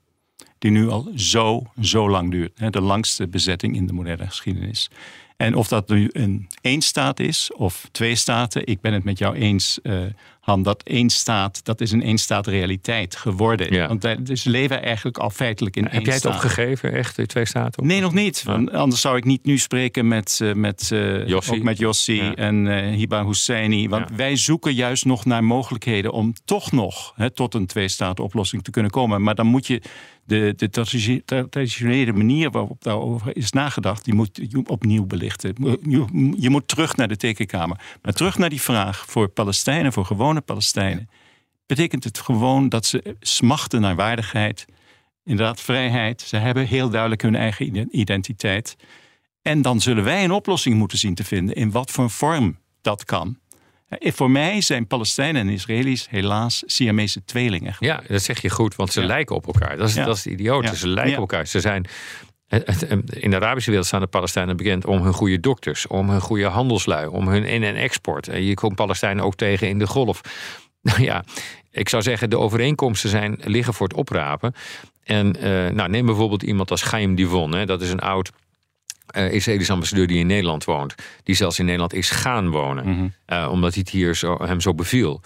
Die 0.58 0.70
nu 0.70 0.88
al 0.88 1.10
zo, 1.16 1.62
zo 1.80 2.10
lang 2.10 2.30
duurt. 2.30 2.58
Hè, 2.58 2.70
De 2.70 2.80
langste 2.80 3.28
bezetting 3.28 3.76
in 3.76 3.86
de 3.86 3.92
moderne 3.92 4.26
geschiedenis. 4.26 4.90
En 5.36 5.54
of 5.54 5.68
dat 5.68 5.88
nu 5.88 6.08
een 6.12 6.48
één 6.60 6.80
staat 6.80 7.20
is 7.20 7.52
of 7.52 7.88
twee 7.92 8.14
staten, 8.14 8.66
ik 8.66 8.80
ben 8.80 8.92
het 8.92 9.04
met 9.04 9.18
jou 9.18 9.34
eens, 9.34 9.80
eh, 9.82 10.04
Han, 10.42 10.62
dat 10.62 10.82
één 10.82 11.10
staat, 11.10 11.64
dat 11.64 11.80
is 11.80 11.90
een 11.92 12.02
één 12.02 12.18
staat 12.18 12.46
realiteit 12.46 13.16
geworden. 13.16 13.72
Ja. 13.72 13.88
Want 13.88 14.02
wij- 14.02 14.22
dus 14.22 14.44
leven 14.44 14.82
eigenlijk 14.82 15.18
al 15.18 15.30
feitelijk 15.30 15.76
in 15.76 15.84
één 15.84 15.94
Heb 15.94 16.04
jij 16.04 16.12
het 16.14 16.22
staat. 16.22 16.34
opgegeven, 16.34 16.92
echt, 16.92 17.16
de 17.16 17.26
twee 17.26 17.44
staten? 17.44 17.86
Nee, 17.86 18.00
nog 18.00 18.12
niet. 18.14 18.44
Anders 18.72 19.00
zou 19.00 19.16
ik 19.16 19.24
niet 19.24 19.44
nu 19.44 19.58
spreken 19.58 20.08
met, 20.08 20.38
eh, 20.42 20.52
met, 20.52 20.90
eh, 20.92 21.26
Yossi. 21.26 21.52
ook 21.52 21.62
met 21.62 21.78
Yossi 21.78 22.20
en 22.20 22.66
eh 22.66 22.94
Hiba 22.96 23.26
Husseini. 23.26 23.88
Want 23.88 24.10
wij 24.16 24.36
zoeken 24.36 24.74
juist 24.74 25.04
nog 25.04 25.24
naar 25.24 25.44
mogelijkheden 25.44 26.12
om 26.12 26.32
toch 26.44 26.72
nog 26.72 27.12
hè, 27.16 27.30
tot 27.30 27.54
een 27.54 27.66
twee-staten-oplossing 27.66 28.62
te 28.64 28.70
kunnen 28.70 28.90
komen. 28.90 29.22
Maar 29.22 29.34
dan 29.34 29.46
moet 29.46 29.66
je 29.66 29.82
de, 30.24 30.52
de 30.56 30.70
traditionele 31.50 32.12
manier 32.12 32.50
waarop 32.50 32.82
daarover 32.82 33.36
is 33.36 33.50
nagedacht, 33.52 34.04
die 34.04 34.14
moet 34.14 34.40
opnieuw 34.66 35.04
belichten. 35.06 35.54
Je, 35.88 36.32
je 36.38 36.50
moet 36.50 36.68
terug 36.68 36.96
naar 36.96 37.08
de 37.08 37.16
tekenkamer. 37.16 37.80
Maar 38.02 38.12
terug 38.12 38.38
naar 38.38 38.48
die 38.50 38.60
vraag 38.60 39.04
voor 39.08 39.28
Palestijnen, 39.28 39.92
voor 39.92 40.04
gewone 40.04 40.31
Palestijnen. 40.40 41.08
Betekent 41.66 42.04
het 42.04 42.18
gewoon 42.18 42.68
dat 42.68 42.86
ze 42.86 43.16
smachten 43.20 43.80
naar 43.80 43.94
waardigheid, 43.96 44.64
inderdaad 45.24 45.60
vrijheid. 45.60 46.20
Ze 46.20 46.36
hebben 46.36 46.66
heel 46.66 46.90
duidelijk 46.90 47.22
hun 47.22 47.34
eigen 47.36 47.66
ide- 47.66 47.88
identiteit. 47.90 48.76
En 49.42 49.62
dan 49.62 49.80
zullen 49.80 50.04
wij 50.04 50.24
een 50.24 50.30
oplossing 50.30 50.74
moeten 50.76 50.98
zien 50.98 51.14
te 51.14 51.24
vinden 51.24 51.54
in 51.54 51.70
wat 51.70 51.90
voor 51.90 52.10
vorm 52.10 52.58
dat 52.80 53.04
kan. 53.04 53.40
Eh, 53.88 54.12
Voor 54.12 54.30
mij 54.30 54.60
zijn 54.60 54.86
Palestijnen 54.86 55.40
en 55.40 55.48
Israëli's 55.48 56.06
helaas 56.10 56.62
Siamese 56.66 57.24
tweelingen. 57.24 57.76
Ja, 57.78 58.02
dat 58.08 58.22
zeg 58.22 58.42
je 58.42 58.50
goed, 58.50 58.74
want 58.76 58.92
ze 58.92 59.00
Ja. 59.00 59.06
lijken 59.06 59.36
op 59.36 59.46
elkaar. 59.46 59.76
Dat 59.76 59.88
is, 59.88 59.94
Ja. 59.94 60.04
dat 60.04 60.16
is 60.16 60.26
idioot. 60.26 60.64
Ja. 60.64 60.74
Ze 60.74 60.88
lijken 60.88 61.12
op 61.12 61.18
elkaar. 61.18 61.46
Ze 61.46 61.60
zijn, 61.60 61.86
in 63.06 63.30
de 63.30 63.36
Arabische 63.36 63.68
wereld 63.70 63.88
staan 63.88 64.00
de 64.00 64.06
Palestijnen 64.06 64.56
bekend 64.56 64.86
om 64.86 65.02
hun 65.02 65.12
goede 65.12 65.40
dokters, 65.40 65.86
om 65.86 66.10
hun 66.10 66.20
goede 66.20 66.44
handelslui, 66.46 67.06
om 67.06 67.28
hun 67.28 67.44
in- 67.44 67.62
en 67.62 67.76
export. 67.76 68.28
En 68.28 68.42
je 68.44 68.54
komt 68.54 68.74
Palestijnen 68.74 69.24
ook 69.24 69.34
tegen 69.34 69.68
in 69.68 69.78
de 69.78 69.86
golf. 69.86 70.20
Nou 70.82 71.02
ja, 71.02 71.24
ik 71.70 71.88
zou 71.88 72.02
zeggen, 72.02 72.30
de 72.30 72.38
overeenkomsten 72.38 73.10
zijn, 73.10 73.38
liggen 73.44 73.74
voor 73.74 73.88
het 73.88 73.96
oprapen. 73.96 74.54
En 75.04 75.36
eh, 75.36 75.72
nou, 75.74 75.88
neem 75.88 76.06
bijvoorbeeld 76.06 76.42
iemand 76.42 76.70
als 76.70 76.82
Chaim 76.82 77.14
Divon. 77.14 77.54
Hè, 77.54 77.66
dat 77.66 77.80
is 77.82 77.90
een 77.90 78.00
oud 78.00 78.30
eh 79.06 79.32
Israëlisch 79.32 79.70
ambassadeur 79.70 80.06
die 80.06 80.18
in 80.18 80.26
Nederland 80.26 80.64
woont. 80.64 80.94
Die 81.22 81.34
zelfs 81.34 81.58
in 81.58 81.64
Nederland 81.64 81.92
is 81.94 82.10
gaan 82.10 82.50
wonen. 82.50 82.88
Mhm. 82.88 83.06
Eh, 83.26 83.48
omdat 83.50 83.72
hij 83.74 83.80
het 83.84 83.92
hier 83.92 84.14
zo, 84.14 84.36
hem 84.44 84.60
zo 84.60 84.74
beviel. 84.74 85.20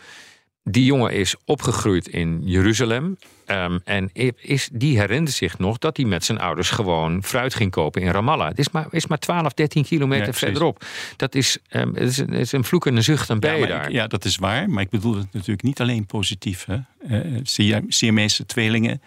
Die 0.68 0.84
jongen 0.84 1.12
is 1.12 1.34
opgegroeid 1.44 2.08
in 2.08 2.40
Jeruzalem. 2.44 3.16
ehm, 3.46 3.78
en 3.84 4.10
is, 4.40 4.68
die 4.72 4.98
herinnert 4.98 5.34
zich 5.34 5.58
nog 5.58 5.78
dat 5.78 5.96
hij 5.96 6.06
met 6.06 6.24
zijn 6.24 6.38
ouders 6.40 6.70
gewoon 6.70 7.22
fruit 7.22 7.54
ging 7.54 7.70
kopen 7.70 8.02
in 8.02 8.10
Ramallah. 8.10 8.48
Het 8.48 8.58
is 8.58 8.70
maar, 8.70 8.86
is 8.90 9.06
maar 9.06 9.18
12, 9.18 9.52
13 9.54 9.84
kilometer 9.84 10.26
Ja, 10.26 10.32
verderop. 10.32 10.84
Dat 11.16 11.34
is, 11.34 11.58
ehm, 11.68 11.88
het 11.94 12.08
is, 12.08 12.18
een, 12.18 12.30
het 12.30 12.40
is 12.40 12.52
een 12.52 12.64
vloek 12.64 12.86
en 12.86 12.96
een 12.96 13.02
zucht, 13.02 13.28
dan 13.28 13.38
ben 13.40 13.58
Ja, 13.58 13.66
daar. 13.66 13.86
ik- 13.86 13.92
ja, 13.92 14.06
dat 14.06 14.24
is 14.24 14.36
waar. 14.36 14.70
Maar 14.70 14.82
ik 14.82 14.90
bedoel 14.90 15.14
het 15.16 15.26
natuurlijk 15.32 15.62
niet 15.62 15.80
alleen 15.80 16.06
positief. 16.06 16.64
Hè. 16.64 16.76
Eh, 17.08 17.40
Sia- 17.42 17.82
Siamese 17.88 18.46
tweelingen 18.46 19.02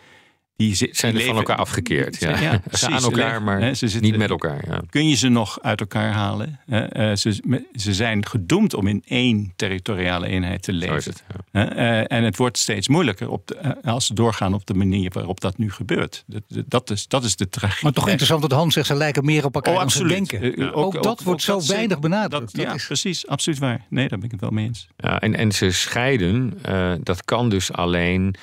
die 0.59 0.75
zi- 0.75 0.89
Zijn 0.91 1.11
die 1.13 1.21
er 1.21 1.27
van 1.27 1.37
elkaar 1.37 1.55
afgekeerd. 1.57 2.19
Ja. 2.19 2.29
Ja, 2.29 2.51
ze 2.51 2.59
precies. 2.59 2.87
aan 2.87 3.03
elkaar, 3.03 3.41
maar 3.43 3.59
hè, 3.61 3.73
ze 3.73 3.87
zitten- 3.87 4.09
niet 4.09 4.19
met 4.19 4.29
elkaar. 4.29 4.63
Ja. 4.67 4.81
kun 4.89 5.07
je 5.09 5.15
ze 5.15 5.27
nog 5.29 5.59
uit 5.61 5.79
elkaar 5.79 6.11
halen. 6.11 6.59
hè? 6.65 6.79
Eh, 6.85 7.15
ze, 7.15 7.61
ze 7.75 7.93
zijn 7.93 8.25
gedoemd 8.25 8.73
om 8.73 8.87
in 8.87 9.03
één 9.07 9.53
territoriale 9.55 10.27
eenheid 10.27 10.61
te 10.63 10.73
leven. 10.73 11.13
het. 11.13 11.23
Eh, 11.51 12.11
en 12.11 12.23
het 12.23 12.37
wordt 12.37 12.57
steeds 12.57 12.87
moeilijker 12.87 13.29
op 13.29 13.47
de, 13.47 13.55
eh, 13.55 13.71
als 13.93 14.05
ze 14.05 14.13
doorgaan 14.13 14.53
op 14.53 14.65
de 14.65 14.73
manier 14.73 15.09
waarop 15.13 15.39
dat 15.41 15.57
nu 15.57 15.71
gebeurt. 15.71 16.23
Dat, 16.27 16.41
dat, 16.67 16.89
is, 16.89 17.07
dat 17.07 17.23
is 17.23 17.35
de 17.35 17.49
tragiek. 17.49 17.81
Maar 17.83 17.91
toch 17.93 18.07
interessant 18.07 18.41
dat 18.41 18.51
Hans 18.51 18.73
zegt, 18.73 18.87
ze 18.87 18.95
lijken 18.95 19.25
meer 19.25 19.45
op 19.45 19.55
elkaar 19.55 19.73
Oh, 19.73 19.79
dan 19.79 19.89
ze 19.91 19.99
absoluut. 20.03 20.29
denken. 20.29 20.73
Ook, 20.73 21.03
dat 21.03 21.23
wordt 21.23 21.41
zo 21.41 21.61
weinig 21.67 21.99
benadrukt. 21.99 22.31
Dat, 22.45 22.55
Dat 22.55 22.65
ja, 22.65 22.73
is- 22.73 22.85
precies. 22.85 23.27
Absoluut 23.27 23.59
waar. 23.59 23.85
Nee, 23.89 24.07
daar 24.07 24.17
ben 24.17 24.25
ik 24.25 24.31
het 24.31 24.41
wel 24.41 24.49
mee 24.51 24.65
eens. 24.65 24.87
Ja, 24.97 25.19
en, 25.19 25.35
en 25.35 25.51
ze 25.51 25.71
scheiden, 25.71 26.53
eh, 26.61 26.91
dat 27.03 27.25
kan 27.25 27.49
dus 27.49 27.71
alleen 27.73 28.35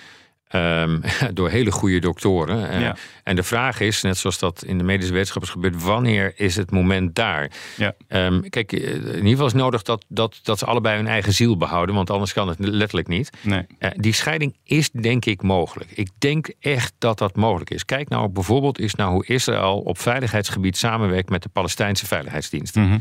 ehm, 0.56 1.00
door 1.34 1.50
hele 1.50 1.72
goede 1.72 1.98
doktoren. 1.98 2.70
Eh. 2.70 2.90
En 3.22 3.36
de 3.36 3.42
vraag 3.42 3.80
is, 3.80 4.02
net 4.02 4.16
zoals 4.16 4.38
dat 4.38 4.64
in 4.64 4.78
de 4.78 4.84
medische 4.84 5.12
wetenschap 5.12 5.42
is 5.42 5.50
gebeurd, 5.50 5.82
wanneer 5.82 6.32
is 6.36 6.56
het 6.56 6.70
moment 6.70 7.14
daar? 7.14 7.50
Ja. 7.76 7.94
Ehm, 8.08 8.40
kijk, 8.48 8.72
eh, 8.72 8.94
in 8.94 9.14
ieder 9.14 9.28
geval 9.28 9.46
is 9.46 9.52
nodig 9.52 9.82
dat, 9.82 10.04
dat, 10.08 10.40
dat 10.42 10.58
ze 10.58 10.64
allebei 10.64 10.96
hun 10.96 11.06
eigen 11.06 11.32
ziel 11.32 11.56
behouden, 11.56 11.94
want 11.94 12.10
anders 12.10 12.32
kan 12.32 12.48
het 12.48 12.58
letterlijk 12.58 13.08
niet. 13.08 13.30
Nee. 13.40 13.66
Eh, 13.78 13.90
die 13.94 14.12
scheiding 14.12 14.56
is 14.64 14.90
denk 14.90 15.24
ik 15.24 15.42
mogelijk. 15.42 15.90
Ik 15.94 16.08
denk 16.18 16.50
echt 16.60 16.92
dat 16.98 17.18
dat 17.18 17.36
mogelijk 17.36 17.70
is. 17.70 17.84
Kijk 17.84 18.08
nou 18.08 18.28
bijvoorbeeld 18.28 18.78
eens 18.78 18.94
naar 18.94 19.08
hoe 19.08 19.26
Israël 19.26 19.78
op 19.78 19.98
veiligheidsgebied 19.98 20.76
samenwerkt 20.76 21.30
met 21.30 21.42
de 21.42 21.48
Palestijnse 21.48 22.06
veiligheidsdiensten 22.06 22.82
Mhm. 22.82 22.98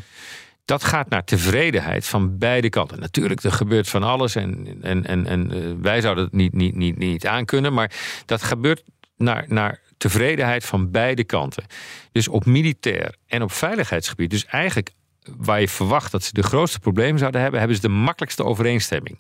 Dat 0.66 0.84
gaat 0.84 1.10
naar 1.10 1.24
tevredenheid 1.24 2.08
van 2.08 2.38
beide 2.38 2.70
kanten. 2.70 3.00
Natuurlijk, 3.00 3.44
er 3.44 3.52
gebeurt 3.52 3.90
van 3.90 4.04
alles 4.04 4.36
en, 4.36 4.78
en, 4.82 5.06
en, 5.06 5.26
en 5.26 5.52
eh, 5.52 5.60
wij 5.82 6.02
zouden 6.02 6.24
het 6.24 6.34
niet, 6.34 6.54
niet, 6.54 6.76
niet, 6.76 6.98
niet 6.98 7.28
aankunnen, 7.28 7.74
maar 7.74 7.92
dat 8.26 8.44
gebeurt 8.44 8.84
naar, 9.18 9.46
naar 9.48 9.80
tevredenheid 9.98 10.66
van 10.66 10.92
beide 10.92 11.24
kanten. 11.24 11.64
Dus 12.12 12.28
op 12.28 12.46
militair 12.46 13.16
en 13.28 13.42
op 13.42 13.52
veiligheidsgebied, 13.52 14.30
dus 14.30 14.46
eigenlijk 14.46 14.92
waar 15.38 15.60
je 15.60 15.68
verwacht 15.70 16.12
dat 16.12 16.24
ze 16.24 16.34
de 16.34 16.44
grootste 16.44 16.80
problemen 16.80 17.20
zouden 17.20 17.42
hebben, 17.42 17.60
hebben 17.60 17.78
ze 17.78 17.84
de 17.88 17.94
makkelijkste 17.94 18.44
overeenstemming. 18.44 19.20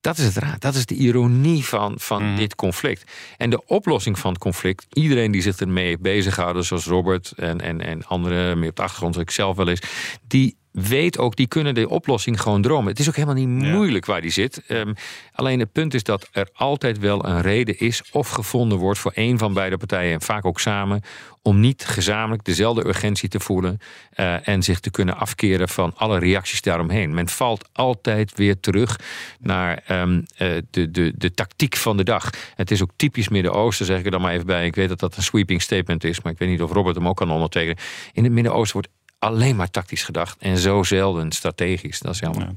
Dat 0.00 0.18
is 0.18 0.24
het 0.24 0.36
raad. 0.36 0.60
Dat 0.60 0.74
is 0.74 0.86
de 0.86 0.94
ironie 0.94 1.64
van, 1.64 1.94
van 1.98 2.24
Mhm. 2.26 2.36
dit 2.36 2.54
conflict. 2.54 3.12
En 3.36 3.50
de 3.50 3.66
oplossing 3.66 4.18
van 4.18 4.30
het 4.32 4.40
conflict, 4.40 4.86
iedereen 4.92 5.30
die 5.30 5.42
zich 5.42 5.56
ermee 5.56 5.86
heeft 5.86 6.00
bezighouden, 6.00 6.64
zoals 6.64 6.86
Robert 6.86 7.32
en, 7.36 7.60
en, 7.60 7.80
en 7.80 8.06
anderen 8.06 8.58
meer 8.58 8.68
op 8.68 8.76
de 8.76 8.82
achtergrond, 8.82 9.14
zoals 9.14 9.28
ik 9.28 9.34
zelf 9.34 9.56
wel 9.56 9.68
eens, 9.68 9.82
die 10.26 10.56
weet 10.72 11.18
ook, 11.18 11.36
die 11.36 11.46
kunnen 11.46 11.74
de 11.74 11.88
oplossing 11.88 12.40
gewoon 12.40 12.62
dromen. 12.62 12.90
Het 12.90 12.98
is 12.98 13.08
ook 13.08 13.16
helemaal 13.16 13.46
niet 13.46 13.64
Ja. 13.64 13.72
moeilijk 13.72 14.06
waar 14.06 14.20
die 14.20 14.30
zit. 14.30 14.62
Ehm, 14.66 14.92
alleen 15.32 15.60
het 15.60 15.72
punt 15.72 15.94
is 15.94 16.02
dat 16.02 16.28
er 16.32 16.48
altijd 16.52 16.98
wel 16.98 17.26
een 17.26 17.40
reden 17.40 17.78
is 17.78 18.02
of 18.12 18.28
gevonden 18.28 18.78
wordt 18.78 18.98
voor 18.98 19.12
een 19.14 19.38
van 19.38 19.54
beide 19.54 19.76
partijen, 19.76 20.12
en 20.12 20.20
vaak 20.22 20.44
ook 20.44 20.60
samen, 20.60 21.02
om 21.42 21.60
niet 21.60 21.84
gezamenlijk 21.84 22.44
dezelfde 22.44 22.86
urgentie 22.86 23.28
te 23.28 23.40
voelen 23.40 23.78
eh, 24.10 24.48
en 24.48 24.62
zich 24.62 24.80
te 24.80 24.90
kunnen 24.90 25.16
afkeren 25.16 25.68
van 25.68 25.92
alle 25.96 26.18
reacties 26.18 26.62
daaromheen. 26.62 27.14
Men 27.14 27.28
valt 27.28 27.68
altijd 27.72 28.36
weer 28.36 28.60
terug 28.60 28.98
naar 29.38 29.82
ehm, 29.86 30.22
eh, 30.36 30.48
de, 30.70 30.90
de, 30.90 31.12
de 31.16 31.30
tactiek 31.34 31.76
van 31.76 31.96
de 31.96 32.04
dag. 32.04 32.30
Het 32.54 32.70
is 32.70 32.82
ook 32.82 32.90
typisch 32.96 33.28
Midden-Oosten, 33.28 33.86
zeg 33.86 33.98
ik 33.98 34.04
er 34.04 34.10
dan 34.10 34.20
maar 34.20 34.32
even 34.32 34.46
bij. 34.46 34.66
Ik 34.66 34.74
weet 34.74 34.88
dat 34.88 35.00
dat 35.00 35.16
een 35.16 35.22
sweeping 35.22 35.62
statement 35.62 36.04
is, 36.04 36.20
maar 36.22 36.32
ik 36.32 36.38
weet 36.38 36.48
niet 36.48 36.62
of 36.62 36.72
Robert 36.72 36.96
hem 36.96 37.08
ook 37.08 37.16
kan 37.16 37.30
ondertekenen. 37.30 37.76
In 38.12 38.24
het 38.24 38.32
Midden-Oosten 38.32 38.72
wordt 38.72 38.88
alleen 39.20 39.56
maar 39.56 39.70
tactisch 39.70 40.02
gedacht 40.02 40.36
en 40.40 40.58
zo 40.58 40.82
zelden 40.82 41.32
strategisch. 41.32 41.98
Dat 41.98 42.14
is 42.14 42.18
jammer. 42.20 42.42
Ja. 42.42 42.54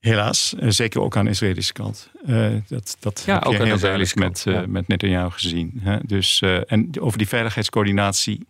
Helaas, 0.00 0.54
eh, 0.58 0.68
zeker 0.68 1.00
ook 1.00 1.16
aan 1.16 1.24
de 1.24 1.30
Israëlische 1.30 1.72
kant. 1.72 2.10
Eh, 2.26 2.50
dat 2.68 2.96
dat 3.00 3.22
Ja, 3.26 3.34
heb 3.34 3.42
je 3.42 3.48
ook 3.48 3.54
aan 3.54 3.60
de 3.60 3.66
heel 3.66 3.78
duidelijk 3.78 4.14
met, 4.14 4.42
kant, 4.44 4.56
eh, 4.56 4.64
met 4.64 4.88
Netanyahu 4.88 5.30
gezien. 5.30 5.80
Hè? 5.82 5.98
Dus, 6.06 6.40
en 6.66 7.00
over 7.00 7.18
die 7.18 7.28
veiligheidscoördinatie 7.28 8.46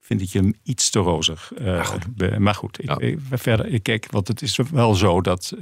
vind 0.00 0.20
ik 0.20 0.28
je 0.28 0.54
iets 0.62 0.90
te 0.90 0.98
rozig. 0.98 1.52
Maar 1.64 1.84
goed. 1.84 2.16
be- 2.16 2.40
maar 2.40 2.54
goed, 2.54 2.82
ik, 2.82 2.88
Ja. 2.88 2.98
ik- 2.98 3.18
verder, 3.30 3.66
ik 3.66 3.82
kijk, 3.82 4.06
want 4.10 4.28
het 4.28 4.42
is 4.42 4.58
wel 4.72 4.94
zo 4.94 5.20
dat 5.20 5.52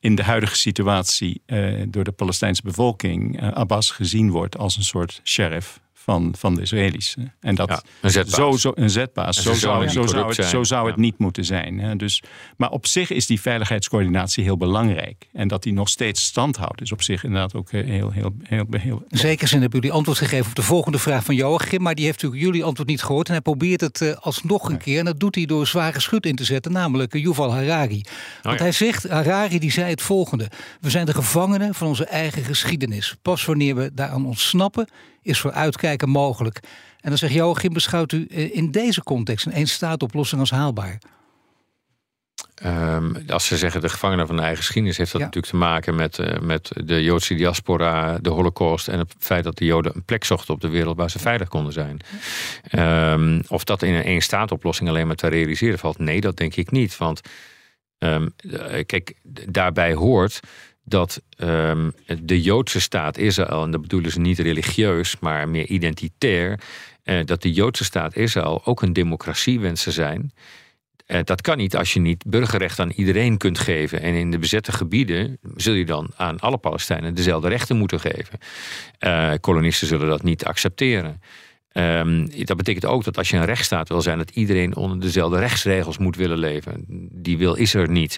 in 0.00 0.14
de 0.14 0.22
huidige 0.22 0.56
situatie 0.56 1.42
door 1.88 2.04
de 2.04 2.12
Palestijnse 2.12 2.62
bevolking 2.62 3.42
Abbas 3.54 3.90
gezien 3.90 4.30
wordt 4.30 4.58
als 4.58 4.76
een 4.76 4.82
soort 4.82 5.20
sheriff 5.24 5.80
van, 6.02 6.34
van 6.38 6.54
de 6.54 6.60
Israëli's. 6.60 7.16
En 7.40 7.54
dat, 7.54 7.68
Ja, 7.68 7.82
een 8.00 8.10
zetbaas. 8.10 8.34
zo, 8.34 8.50
zo, 8.52 8.72
een 8.74 8.90
zetbaas. 8.90 9.36
Zo 9.36 9.54
zou, 9.54 9.88
zo 9.88 10.06
zou, 10.06 10.26
het, 10.26 10.34
zo 10.34 10.42
zijn. 10.42 10.64
zou 10.64 10.86
het 10.86 10.96
Ja. 10.96 11.00
niet 11.02 11.18
moeten 11.18 11.44
zijn. 11.44 11.78
Hè. 11.78 11.96
Dus, 11.96 12.22
maar 12.56 12.70
op 12.70 12.86
zich 12.86 13.10
is 13.10 13.26
die 13.26 13.40
veiligheidscoördinatie 13.40 14.44
heel 14.44 14.56
belangrijk. 14.56 15.28
En 15.32 15.48
dat 15.48 15.62
die 15.62 15.72
nog 15.72 15.88
steeds 15.88 16.22
stand 16.24 16.56
houdt, 16.56 16.80
is 16.80 16.92
op 16.92 17.02
zich 17.02 17.24
inderdaad 17.24 17.54
ook 17.54 17.70
eh, 17.72 17.84
heel, 17.84 18.10
heel, 18.10 18.34
heel, 18.42 18.66
heel, 18.70 19.04
In 19.08 19.18
zekere 19.18 19.46
zin 19.48 19.60
hebben 19.60 19.80
jullie 19.80 19.96
antwoord 19.96 20.18
gegeven 20.18 20.46
op 20.48 20.54
de 20.54 20.62
volgende 20.62 20.98
vraag 20.98 21.24
van 21.24 21.34
Joachim. 21.34 21.82
Maar 21.82 21.94
die 21.94 22.04
heeft 22.04 22.22
natuurlijk 22.22 22.50
jullie 22.50 22.64
antwoord 22.64 22.88
niet 22.88 23.02
gehoord. 23.02 23.26
En 23.26 23.32
hij 23.32 23.42
probeert 23.42 23.80
het 23.80 24.00
eh, 24.00 24.12
alsnog 24.20 24.68
een 24.68 24.78
keer. 24.78 24.98
En 24.98 25.04
dat 25.04 25.20
doet 25.20 25.34
hij 25.34 25.46
door 25.46 25.66
zware 25.66 26.00
schut 26.00 26.26
in 26.26 26.36
te 26.36 26.44
zetten. 26.44 26.72
Namelijk 26.72 27.14
eh, 27.14 27.22
Yuval 27.22 27.52
Harari. 27.52 28.02
Want 28.42 28.58
ja. 28.58 28.62
hij 28.62 28.72
zegt, 28.72 29.08
Harari 29.08 29.58
die 29.58 29.70
zei 29.72 29.90
het 29.90 30.02
volgende. 30.02 30.48
We 30.80 30.90
zijn 30.90 31.06
de 31.06 31.14
gevangenen 31.14 31.74
van 31.74 31.86
onze 31.88 32.04
eigen 32.04 32.44
geschiedenis. 32.44 33.16
Pas 33.22 33.44
wanneer 33.44 33.74
we 33.76 33.90
daaraan 33.94 34.26
ontsnappen, 34.26 34.88
is 35.22 35.40
vooruitkijken 35.40 36.08
mogelijk. 36.08 36.60
En 37.00 37.08
dan 37.08 37.18
zegt 37.18 37.32
Joachim, 37.32 37.72
beschouwt 37.72 38.12
u 38.12 38.26
eh, 38.26 38.56
in 38.56 38.70
deze 38.70 39.02
context 39.02 39.46
een 39.46 39.52
eenstaatoplossing 39.52 40.40
als 40.40 40.50
haalbaar? 40.50 40.98
Ehm, 42.54 43.14
als 43.28 43.46
ze 43.46 43.56
zeggen 43.56 43.80
de 43.80 43.88
gevangenen 43.88 44.26
van 44.26 44.36
de 44.36 44.42
eigen 44.42 44.58
geschiedenis, 44.62 44.96
heeft 44.96 45.12
dat 45.12 45.20
Ja. 45.20 45.26
natuurlijk 45.26 45.52
te 45.52 45.58
maken 45.58 45.94
met, 45.94 46.18
eh, 46.18 46.38
met 46.40 46.70
de 46.84 47.02
Joodse 47.02 47.34
diaspora, 47.34 48.18
de 48.18 48.30
Holocaust 48.30 48.88
en 48.88 48.98
het 48.98 49.14
feit 49.18 49.44
dat 49.44 49.58
de 49.58 49.64
Joden 49.64 49.92
een 49.94 50.04
plek 50.04 50.24
zochten 50.24 50.54
op 50.54 50.60
de 50.60 50.68
wereld 50.68 50.96
waar 50.96 51.10
ze 51.10 51.18
veilig 51.18 51.48
konden 51.48 51.72
zijn. 51.72 52.00
Ehm, 52.62 53.40
of 53.48 53.64
dat 53.64 53.82
in 53.82 53.94
een 53.94 54.04
één-staat-oplossing 54.04 54.88
alleen 54.88 55.06
maar 55.06 55.16
te 55.16 55.28
realiseren 55.28 55.78
valt, 55.78 55.98
nee, 55.98 56.20
dat 56.20 56.36
denk 56.36 56.54
ik 56.56 56.70
niet. 56.70 56.96
Want 56.96 57.20
ehm, 57.98 58.28
eh, 58.50 58.84
kijk, 58.86 59.14
daarbij 59.48 59.94
hoort 59.94 60.40
dat 60.84 61.22
ehm, 61.36 61.90
de 62.22 62.40
Joodse 62.40 62.80
staat 62.80 63.18
Israël, 63.18 63.62
en 63.62 63.70
dat 63.70 63.80
bedoelen 63.80 64.10
ze 64.10 64.20
niet 64.20 64.38
religieus, 64.38 65.16
maar 65.20 65.48
meer 65.48 65.66
identitair, 65.66 66.60
eh, 67.02 67.24
dat 67.24 67.42
de 67.42 67.52
Joodse 67.52 67.84
staat 67.84 68.16
Israël 68.16 68.60
ook 68.64 68.82
een 68.82 68.92
democratie 68.92 69.60
wenst 69.60 69.84
te 69.84 69.92
zijn. 69.92 70.32
Eh, 71.10 71.20
dat 71.24 71.40
kan 71.40 71.56
niet 71.56 71.76
als 71.76 71.92
je 71.92 72.00
niet 72.00 72.24
burgerrecht 72.26 72.78
aan 72.78 72.90
iedereen 72.90 73.36
kunt 73.36 73.58
geven. 73.58 74.00
En 74.00 74.14
in 74.14 74.30
de 74.30 74.38
bezette 74.38 74.72
gebieden 74.72 75.38
zul 75.56 75.74
je 75.74 75.84
dan 75.84 76.10
aan 76.16 76.40
alle 76.40 76.58
Palestijnen 76.58 77.14
dezelfde 77.14 77.48
rechten 77.48 77.76
moeten 77.76 78.00
geven. 78.00 78.38
Eh, 78.98 79.32
kolonisten 79.40 79.86
zullen 79.86 80.08
dat 80.08 80.22
niet 80.22 80.44
accepteren. 80.44 81.20
Ehm, 81.72 82.26
dat 82.44 82.56
betekent 82.56 82.84
ook 82.84 83.04
dat 83.04 83.18
als 83.18 83.30
je 83.30 83.36
een 83.36 83.44
rechtsstaat 83.44 83.88
wil 83.88 84.02
zijn, 84.02 84.18
dat 84.18 84.30
iedereen 84.30 84.76
onder 84.76 85.00
dezelfde 85.00 85.38
rechtsregels 85.38 85.98
moet 85.98 86.16
willen 86.16 86.38
leven. 86.38 86.84
Die 87.12 87.38
wil 87.38 87.54
is 87.54 87.74
er 87.74 87.90
niet. 87.90 88.16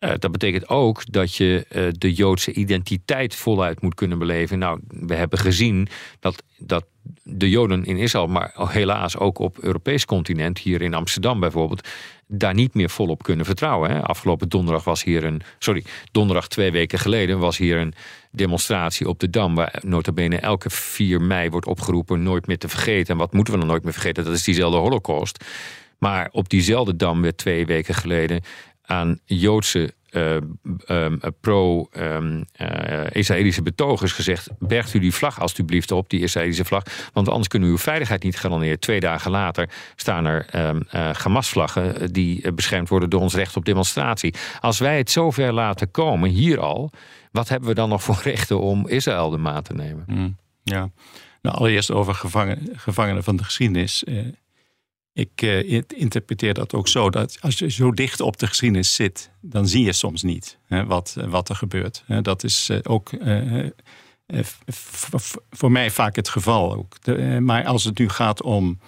Eh, 0.00 0.12
dat 0.18 0.32
betekent 0.32 0.68
ook 0.68 1.12
dat 1.12 1.34
je 1.34 1.66
eh, 1.68 1.86
de 1.92 2.12
Joodse 2.12 2.52
identiteit 2.52 3.34
voluit 3.34 3.80
moet 3.80 3.94
kunnen 3.94 4.18
beleven. 4.18 4.58
Nou, 4.58 4.80
we 4.88 5.14
hebben 5.14 5.38
gezien 5.38 5.88
dat, 6.20 6.42
dat 6.58 6.84
de 7.22 7.50
Joden 7.50 7.84
in 7.84 7.96
Israël, 7.96 8.26
maar 8.26 8.52
helaas 8.54 9.16
ook 9.16 9.38
op 9.38 9.58
Europees 9.58 10.04
continent, 10.04 10.58
hier 10.58 10.82
in 10.82 10.94
Amsterdam 10.94 11.40
bijvoorbeeld, 11.40 11.88
daar 12.26 12.54
niet 12.54 12.74
meer 12.74 12.90
volop 12.90 13.22
kunnen 13.22 13.44
vertrouwen. 13.44 13.90
Hè. 13.90 14.02
Afgelopen 14.02 14.48
donderdag 14.48 14.84
was 14.84 15.04
hier 15.04 15.24
een, 15.24 15.42
sorry, 15.58 15.84
donderdag 16.12 16.48
twee 16.48 16.70
weken 16.70 16.98
geleden 16.98 17.38
was 17.38 17.58
hier 17.58 17.76
een 17.76 17.94
demonstratie 18.30 19.08
op 19.08 19.18
de 19.18 19.30
Dam, 19.30 19.54
waar 19.54 19.82
nota 19.84 20.12
bene 20.12 20.36
elke 20.38 20.70
4 20.70 21.20
mei 21.20 21.50
wordt 21.50 21.66
opgeroepen 21.66 22.22
nooit 22.22 22.46
meer 22.46 22.58
te 22.58 22.68
vergeten. 22.68 23.12
En 23.12 23.20
wat 23.20 23.32
moeten 23.32 23.52
we 23.52 23.58
dan 23.58 23.68
nooit 23.68 23.84
meer 23.84 23.92
vergeten? 23.92 24.24
Dat 24.24 24.34
is 24.34 24.44
diezelfde 24.44 24.78
holocaust. 24.78 25.44
Maar 25.98 26.28
op 26.32 26.48
diezelfde 26.48 26.96
Dam 26.96 27.22
werd 27.22 27.36
twee 27.36 27.66
weken 27.66 27.94
geleden 27.94 28.40
aan 28.90 29.20
Joodse 29.24 29.94
uh, 30.10 30.36
um, 30.88 31.20
pro-Israëlische 31.40 33.62
betogers 33.62 34.12
gezegd: 34.12 34.48
bergt 34.58 34.94
u 34.94 34.98
die 34.98 35.14
vlag 35.14 35.40
alstublieft 35.40 35.92
op, 35.92 36.10
die 36.10 36.20
Israëlische 36.20 36.64
vlag, 36.64 36.82
want 37.12 37.28
anders 37.28 37.48
kunnen 37.48 37.68
we 37.68 37.74
uw 37.74 37.80
veiligheid 37.80 38.22
niet 38.22 38.38
garanderen. 38.38 38.80
Twee 38.80 39.00
dagen 39.00 39.30
later 39.30 39.68
staan 39.96 40.26
er 40.26 40.68
um, 40.68 40.82
Hamas-vlaggen 40.90 42.12
die 42.12 42.52
beschermd 42.52 42.88
worden 42.88 43.10
door 43.10 43.20
ons 43.20 43.34
recht 43.34 43.56
op 43.56 43.64
demonstratie. 43.64 44.34
Als 44.60 44.78
wij 44.78 44.98
het 44.98 45.10
zover 45.10 45.52
laten 45.52 45.90
komen, 45.90 46.30
hier 46.30 46.60
al, 46.60 46.90
wat 47.32 47.48
hebben 47.48 47.68
we 47.68 47.74
dan 47.74 47.88
nog 47.88 48.02
voor 48.02 48.20
rechten 48.32 48.60
om 48.60 48.88
Israël 48.88 49.30
de 49.30 49.38
maat 49.38 49.64
te 49.64 49.74
nemen? 49.74 50.04
Mm, 50.06 50.36
ja, 50.62 50.90
nou, 51.42 51.56
allereerst 51.56 51.90
over 51.90 52.14
gevangen, 52.14 52.68
gevangenen 52.72 53.24
van 53.24 53.36
de 53.36 53.44
geschiedenis. 53.44 54.04
Ik 55.12 55.42
uh, 55.42 55.82
interpreteer 55.88 56.54
dat 56.54 56.74
ook 56.74 56.88
zo 56.88 57.10
dat 57.10 57.38
als 57.40 57.58
je 57.58 57.70
zo 57.70 57.92
dicht 57.92 58.20
op 58.20 58.38
de 58.38 58.46
geschiedenis 58.46 58.94
zit, 58.94 59.30
dan 59.40 59.68
zie 59.68 59.84
je 59.84 59.92
soms 59.92 60.22
niet 60.22 60.58
hè, 60.66 60.84
wat, 60.84 61.16
wat 61.28 61.48
er 61.48 61.54
gebeurt. 61.56 62.04
Dat 62.22 62.44
is 62.44 62.68
uh, 62.70 62.78
ook 62.82 63.12
uh, 63.12 63.66
voor 65.50 65.70
mij 65.70 65.90
vaak 65.90 66.16
het 66.16 66.28
geval. 66.28 66.74
Ook. 66.74 67.02
De, 67.02 67.38
maar 67.40 67.64
als 67.64 67.84
het 67.84 67.98
nu 67.98 68.08
gaat 68.08 68.42
om 68.42 68.80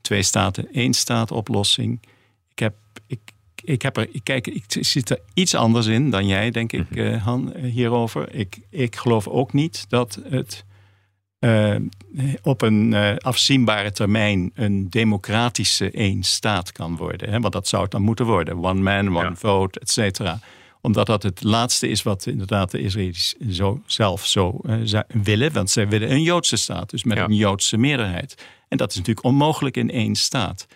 twee 0.00 0.22
staten, 0.22 0.72
één 0.72 0.94
staat 0.94 1.30
oplossing. 1.30 2.02
Ik 2.50 2.58
heb, 2.58 2.74
ik, 3.06 3.20
ik 3.64 3.82
heb 3.82 3.96
er, 3.96 4.08
ik 4.12 4.24
kijk, 4.24 4.46
ik 4.46 4.64
zit 4.68 5.10
er 5.10 5.20
iets 5.34 5.54
anders 5.54 5.86
in 5.86 6.10
dan 6.10 6.26
jij, 6.26 6.50
denk 6.50 6.72
ik, 6.72 7.18
Han, 7.22 7.56
hierover. 7.56 8.34
Ik, 8.34 8.58
ik 8.70 8.96
geloof 8.96 9.28
ook 9.28 9.52
niet 9.52 9.84
dat 9.88 10.20
het 10.28 10.64
uh, 11.44 11.74
op 12.42 12.62
een 12.62 12.92
uh, 12.92 13.16
afzienbare 13.16 13.92
termijn 13.92 14.50
een 14.54 14.90
democratische 14.90 15.90
één 15.90 16.22
staat 16.22 16.72
kan 16.72 16.96
worden. 16.96 17.30
Hè? 17.30 17.40
Want 17.40 17.52
dat 17.52 17.68
zou 17.68 17.82
het 17.82 17.90
dan 17.90 18.02
moeten 18.02 18.26
worden. 18.26 18.64
One 18.64 18.80
man, 18.80 19.16
one 19.16 19.28
ja. 19.28 19.34
vote, 19.34 19.80
et 19.80 19.90
cetera. 19.90 20.38
Omdat 20.80 21.06
dat 21.06 21.22
het 21.22 21.42
laatste 21.42 21.88
is 21.88 22.02
wat 22.02 22.26
inderdaad 22.26 22.70
de 22.70 22.80
Israëli's 22.80 23.34
zo, 23.50 23.82
zelf 23.86 24.26
zo 24.26 24.60
uh, 24.62 25.00
willen. 25.22 25.52
Want 25.52 25.70
zij 25.70 25.88
willen 25.88 26.10
een 26.10 26.22
Joodse 26.22 26.56
staat, 26.56 26.90
dus 26.90 27.04
met 27.04 27.16
ja. 27.16 27.24
een 27.24 27.34
Joodse 27.34 27.76
meerderheid. 27.76 28.46
En 28.68 28.76
dat 28.76 28.90
is 28.90 28.96
natuurlijk 28.96 29.26
onmogelijk 29.26 29.76
in 29.76 29.90
één 29.90 30.14
staat. 30.14 30.66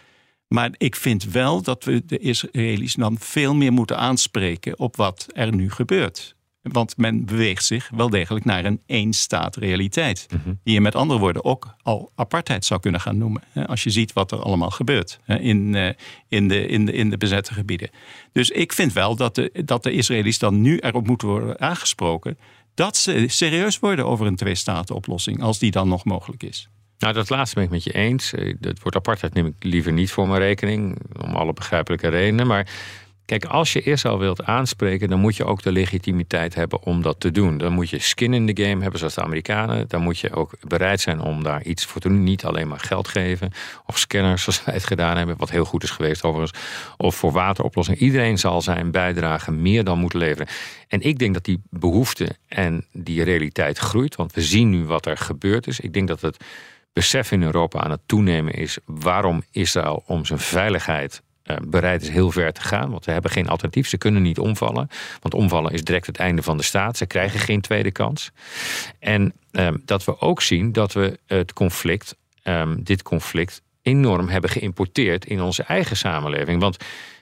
Maar 0.49 0.71
ik 0.77 0.97
vind 0.97 1.25
wel 1.25 1.63
dat 1.63 1.85
we 1.85 2.03
de 2.07 2.19
Israëli's 2.19 2.95
dan 2.95 3.17
veel 3.19 3.55
meer 3.55 3.73
moeten 3.73 3.99
aanspreken 3.99 4.79
op 4.79 4.97
wat 4.97 5.27
er 5.33 5.55
nu 5.55 5.71
gebeurt. 5.71 6.36
Want 6.73 6.97
men 6.97 7.25
beweegt 7.25 7.65
zich 7.65 7.91
wel 7.95 8.11
degelijk 8.11 8.45
naar 8.45 8.65
een 8.65 8.81
één-staat-realiteit. 8.87 10.27
Mm 10.31 10.41
-hmm. 10.45 10.59
Die 10.65 10.75
je 10.75 10.81
met 10.81 10.95
andere 10.95 11.21
woorden 11.21 11.45
ook 11.45 11.75
al 11.83 12.11
apartheid 12.15 12.65
zou 12.65 12.81
kunnen 12.81 13.01
gaan 13.01 13.19
noemen. 13.19 13.43
Als 13.67 13.83
je 13.83 13.91
ziet 13.91 14.13
wat 14.13 14.33
er 14.33 14.43
allemaal 14.43 14.71
gebeurt 14.71 15.21
in, 15.27 15.39
in, 15.39 15.73
de, 15.73 15.97
in, 16.29 16.49
de, 16.87 16.93
in 16.93 17.11
de 17.11 17.17
bezette 17.17 17.55
gebieden. 17.55 17.91
Dus 18.33 18.51
ik 18.51 18.73
vind 18.73 18.93
wel 18.93 19.17
dat 19.17 19.35
de, 19.35 19.63
dat 19.65 19.83
de 19.83 19.93
Israëli's 19.93 20.39
dan 20.39 20.61
nu 20.61 20.79
erop 20.79 21.07
moeten 21.07 21.29
worden 21.29 21.61
aangesproken. 21.61 22.39
dat 22.75 22.97
ze 22.97 23.25
serieus 23.29 23.79
worden 23.79 24.07
over 24.07 24.27
een 24.27 24.37
twee-staten-oplossing. 24.37 25.43
als 25.43 25.59
die 25.59 25.71
dan 25.71 25.89
nog 25.89 26.05
mogelijk 26.05 26.43
is. 26.43 26.69
Nou, 26.99 27.15
dat 27.15 27.31
laatste 27.31 27.55
ben 27.55 27.65
ik 27.65 27.71
met 27.71 27.85
je 27.85 27.93
eens. 27.93 28.31
Het 28.61 28.83
woord 28.83 28.97
apartheid 28.97 29.35
neem 29.35 29.47
ik 29.47 29.55
liever 29.59 29.93
niet 29.93 30.11
voor 30.11 30.29
mijn 30.29 30.41
rekening. 30.41 30.99
Om 31.23 31.35
alle 31.35 31.53
begrijpelijke 31.53 32.09
redenen. 32.09 32.47
Maar 32.47 32.69
Kijk, 33.27 33.45
als 33.45 33.73
je 33.73 33.83
Israël 33.83 34.19
wilt 34.19 34.45
aanspreken, 34.45 35.09
dan 35.09 35.21
moet 35.21 35.37
je 35.37 35.45
ook 35.45 35.63
de 35.63 35.73
legitimiteit 35.73 36.55
hebben 36.55 36.83
om 36.83 37.03
dat 37.03 37.21
te 37.21 37.31
doen. 37.31 37.59
Dan 37.59 37.73
moet 37.73 37.91
je 37.91 37.99
skin 37.99 38.35
in 38.35 38.55
the 38.55 38.63
game 38.63 38.83
hebben, 38.83 38.99
zoals 38.99 39.15
de 39.15 39.23
Amerikanen. 39.23 39.89
Dan 39.89 40.03
moet 40.03 40.19
je 40.19 40.35
ook 40.35 40.53
bereid 40.61 41.01
zijn 41.01 41.21
om 41.21 41.43
daar 41.43 41.63
iets 41.63 41.85
voor 41.85 42.01
te 42.01 42.09
doen. 42.09 42.23
Niet 42.25 42.45
alleen 42.45 42.69
maar 42.69 42.81
geld 42.81 43.09
geven 43.09 43.53
of 43.87 43.99
scanners, 43.99 44.43
zoals 44.45 44.65
wij 44.65 44.75
het 44.75 44.85
gedaan 44.85 45.17
hebben, 45.17 45.37
wat 45.37 45.51
heel 45.51 45.65
goed 45.65 45.83
is 45.83 45.91
geweest 45.91 46.23
overigens. 46.23 46.61
Of 46.97 47.17
voor 47.17 47.33
wateroplossing. 47.33 47.99
Iedereen 47.99 48.39
zal 48.39 48.63
zijn 48.63 48.91
bijdrage 48.91 49.53
meer 49.53 49.85
dan 49.85 49.99
moeten 49.99 50.19
leveren. 50.19 50.49
En 50.89 51.01
ik 51.01 51.19
denk 51.19 51.35
dat 51.35 51.45
die 51.45 51.63
behoefte 51.71 52.37
en 52.49 52.87
die 52.93 53.23
realiteit 53.23 53.79
groeit, 53.79 54.17
want 54.17 54.33
we 54.33 54.43
zien 54.43 54.71
nu 54.71 54.85
wat 54.85 55.07
er 55.07 55.17
gebeurd 55.17 55.67
is. 55.67 55.81
Ik 55.81 55.93
denk 55.93 56.09
dat 56.09 56.21
het 56.21 56.45
besef 56.93 57.33
in 57.33 57.43
Europa 57.43 57.81
aan 57.81 57.91
het 57.91 58.01
toenemen 58.07 58.53
is 58.53 58.79
waarom 58.85 59.43
Israël 59.51 60.03
om 60.07 60.25
zijn 60.25 60.39
veiligheid 60.39 61.23
bereid 61.63 62.03
is 62.03 62.09
heel 62.09 62.31
ver 62.31 62.53
te 62.53 62.61
gaan. 62.61 62.91
Want 62.91 63.05
ze 63.05 63.11
hebben 63.11 63.31
geen 63.31 63.49
alternatief. 63.49 63.89
Ze 63.89 63.99
kunnen 63.99 64.23
niet 64.23 64.39
omvallen. 64.39 64.89
Want 65.21 65.35
omvallen 65.35 65.73
is 65.73 65.85
direct 65.85 66.07
het 66.07 66.17
einde 66.17 66.43
van 66.43 66.57
de 66.57 66.63
staat. 66.63 66.97
Ze 66.97 67.07
krijgen 67.07 67.41
geen 67.41 67.61
tweede 67.61 67.91
kans. 67.91 68.31
En 68.99 69.33
uh, 69.53 69.69
dat 69.85 70.05
we 70.05 70.21
ook 70.21 70.43
zien 70.43 70.73
dat 70.73 70.93
we 70.93 71.19
het 71.27 71.53
conflict, 71.53 72.17
um, 72.45 72.83
dit 72.83 73.03
conflict, 73.03 73.63
enorm 73.83 74.29
hebben 74.29 74.51
geïmporteerd 74.51 75.27
in 75.27 75.41
onze 75.41 75.63
eigen 75.63 75.97
samenleving. 75.97 76.61
Want 76.61 76.77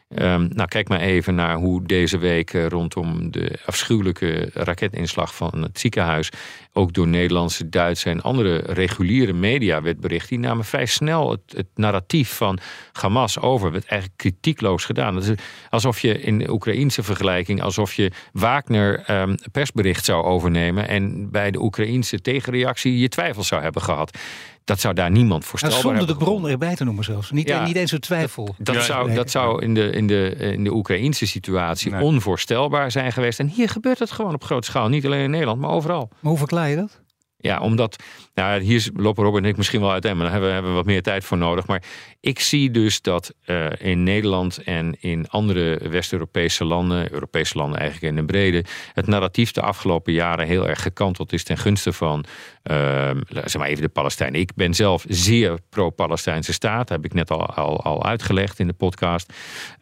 Um, 0.09 0.49
nou, 0.53 0.69
kijk 0.69 0.89
maar 0.89 1.01
even 1.01 1.35
naar 1.35 1.57
hoe 1.57 1.87
deze 1.87 2.19
week 2.19 2.51
rondom 2.53 3.31
de 3.31 3.59
afschuwelijke 3.67 4.51
raketinslag 4.53 5.35
van 5.35 5.63
het 5.63 5.79
ziekenhuis 5.79 6.31
ook 6.73 6.93
door 6.93 7.09
Nederlandse, 7.09 7.69
Duitse 7.69 8.11
en 8.11 8.21
andere 8.21 8.57
reguliere 8.57 9.33
media 9.33 9.83
werd 9.83 10.01
bericht. 10.01 10.29
Die 10.29 10.39
namen 10.39 10.65
vrij 10.65 10.87
snel 10.87 11.31
het, 11.31 11.41
het 11.47 11.67
narratief 11.75 12.37
van 12.37 12.59
Hamas 12.93 13.41
over. 13.41 13.73
werd 13.73 13.85
eigenlijk 13.85 14.21
kritiekloos 14.21 14.85
gedaan. 14.85 15.15
Dat 15.15 15.25
is 15.25 15.35
alsof 15.71 16.01
je 16.01 16.21
in 16.21 16.39
de 16.39 16.51
Oekraïnse 16.51 17.03
vergelijking, 17.03 17.63
alsof 17.63 17.95
je 17.95 18.11
Wagner 18.33 19.21
um, 19.21 19.37
persbericht 19.53 20.05
zou 20.05 20.25
overnemen 20.25 20.89
en 20.89 21.31
bij 21.31 21.51
de 21.51 21.63
Oekraïnse 21.63 22.21
tegenreactie 22.21 22.99
je 22.99 23.09
twijfels 23.09 23.49
zou 23.49 23.63
hebben 23.63 23.83
gehad. 23.83 24.19
Dat 24.65 24.81
zou 24.81 24.95
daar 24.95 25.11
niemand 25.11 25.45
voorstelbaar 25.45 25.83
nou, 25.83 25.97
Zonder 25.97 26.19
de 26.19 26.25
bron 26.25 26.49
erbij 26.49 26.75
te 26.75 26.85
noemen 26.85 27.05
zelfs. 27.05 27.31
Niet, 27.31 27.49
ja, 27.49 27.65
niet 27.65 27.77
eens 27.77 27.93
een 27.93 28.01
twijfel. 28.01 28.55
Dat, 28.59 28.83
zou, 28.83 29.15
dat 29.15 29.31
zou 29.31 29.63
in 29.63 29.75
de, 29.75 29.91
in 29.91 30.07
de, 30.07 30.35
in 30.37 30.65
de 30.65 30.73
Oekraïnse 30.73 31.27
situatie 31.27 31.91
nee. 31.91 32.03
onvoorstelbaar 32.03 32.91
zijn 32.91 33.13
geweest. 33.13 33.39
En 33.39 33.49
hier 33.49 33.69
gebeurt 33.69 33.99
het 33.99 34.11
gewoon 34.11 34.35
op 34.35 34.45
grote 34.45 34.67
schaal. 34.67 34.89
Niet 34.89 35.05
alleen 35.05 35.23
in 35.23 35.31
Nederland, 35.31 35.61
maar 35.61 35.71
overal. 35.71 36.09
Maar 36.21 36.31
hoe 36.31 36.39
verklaar 36.39 36.69
je 36.69 36.77
dat? 36.77 37.03
Ja, 37.45 37.61
omdat, 37.61 38.03
nou, 38.35 38.61
hier 38.61 38.91
lopen 38.95 39.25
Robert 39.25 39.45
en 39.45 39.51
ik 39.51 39.57
misschien 39.57 39.81
wel 39.81 39.93
uiteen, 39.93 40.17
maar 40.17 40.23
daar 40.23 40.33
hebben 40.33 40.49
we, 40.49 40.55
hebben 40.55 40.73
we 40.73 40.77
wat 40.77 40.87
meer 40.87 41.03
tijd 41.03 41.25
voor 41.25 41.37
nodig. 41.37 41.67
Maar 41.67 41.83
ik 42.21 42.41
zie 42.41 42.71
dus 42.71 43.03
dat 43.03 43.35
uh, 43.47 43.67
in 43.79 44.03
Nederland 44.03 44.63
en 44.63 44.97
in 45.01 45.29
andere 45.29 45.89
West-Europese 45.89 46.65
landen, 46.65 47.13
Europese 47.13 47.59
landen 47.59 47.79
eigenlijk 47.81 48.13
in 48.13 48.21
de 48.21 48.33
brede, 48.33 48.65
het 48.93 49.07
narratief 49.07 49.51
de 49.51 49.61
afgelopen 49.61 50.13
jaren 50.13 50.47
heel 50.47 50.69
erg 50.69 50.83
gekanteld 50.83 51.33
is 51.33 51.45
ten 51.45 51.59
gunste 51.59 51.93
van, 51.93 52.25
zeg 52.65 53.57
maar 53.57 53.69
even 53.69 53.83
de 53.83 53.89
Palestijnen. 53.89 54.41
Ik 54.41 54.55
ben 54.55 54.75
zelf 54.75 55.05
zeer 55.09 55.59
pro-Palestijnse 55.71 56.53
staat, 56.53 56.89
heb 56.89 57.05
ik 57.05 57.15
net 57.15 57.31
al, 57.31 57.47
al, 57.47 58.05
uitgelegd 58.05 58.59
in 58.59 58.67
de 58.67 58.73
podcast. 58.73 59.33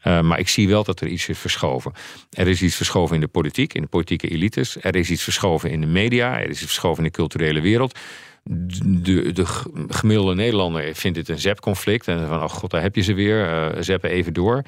Uh, 0.04 0.20
maar 0.20 0.38
ik 0.38 0.48
zie 0.48 0.68
wel 0.68 0.84
dat 0.84 1.00
er 1.00 1.08
iets 1.08 1.28
is 1.28 1.38
verschoven. 1.38 1.92
Er 2.30 2.48
is 2.48 2.62
iets 2.62 2.76
verschoven 2.76 3.14
in 3.14 3.20
de 3.20 3.28
politiek, 3.28 3.74
in 3.74 3.82
de 3.82 3.88
politieke 3.88 4.28
elites. 4.28 4.76
Er 4.80 4.96
is 4.96 5.10
iets 5.10 5.22
verschoven 5.22 5.70
in 5.70 5.80
de 5.80 5.86
media. 5.86 6.40
Er 6.40 6.48
is 6.48 6.50
iets 6.50 6.60
verschoven 6.60 7.04
in 7.04 7.10
de 7.10 7.16
culturele 7.16 7.60
wereld 7.60 7.98
de, 8.44 9.32
de 9.32 9.44
gemiddelde 9.88 10.34
Nederlander 10.34 10.94
vindt 10.94 11.16
dit 11.16 11.28
een 11.28 11.38
ZEP-conflict. 11.38 12.08
En 12.08 12.28
van, 12.28 12.42
oh 12.42 12.48
god, 12.48 12.70
daar 12.70 12.82
heb 12.82 12.96
je 12.96 13.02
ze 13.02 13.14
weer. 13.14 13.46
Uh, 13.46 13.82
zeppen 13.82 14.10
even 14.10 14.32
door. 14.32 14.62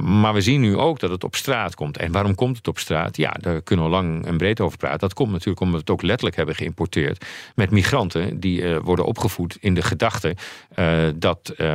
Maar 0.00 0.34
we 0.34 0.40
zien 0.40 0.60
nu 0.60 0.76
ook 0.76 1.00
dat 1.00 1.10
het 1.10 1.24
op 1.24 1.34
straat 1.34 1.74
komt. 1.74 1.96
En 1.96 2.12
waarom 2.12 2.34
komt 2.34 2.56
het 2.56 2.68
op 2.68 2.78
straat? 2.78 3.16
Ja, 3.16 3.30
daar 3.40 3.62
kunnen 3.62 3.84
we 3.84 3.90
lang 3.90 4.26
en 4.26 4.36
breed 4.36 4.60
over 4.60 4.78
praten. 4.78 4.98
Dat 4.98 5.14
komt 5.14 5.30
natuurlijk 5.30 5.60
omdat 5.60 5.74
we 5.74 5.80
het 5.80 5.90
ook 5.90 6.02
letterlijk 6.02 6.36
hebben 6.36 6.54
geïmporteerd. 6.54 7.24
Met 7.54 7.70
migranten 7.70 8.40
die 8.40 8.62
uh, 8.62 8.76
worden 8.82 9.04
opgevoed 9.04 9.56
in 9.60 9.74
de 9.74 9.82
gedachte 9.82 10.36
uh, 10.76 11.08
dat 11.14 11.54
uh, 11.56 11.72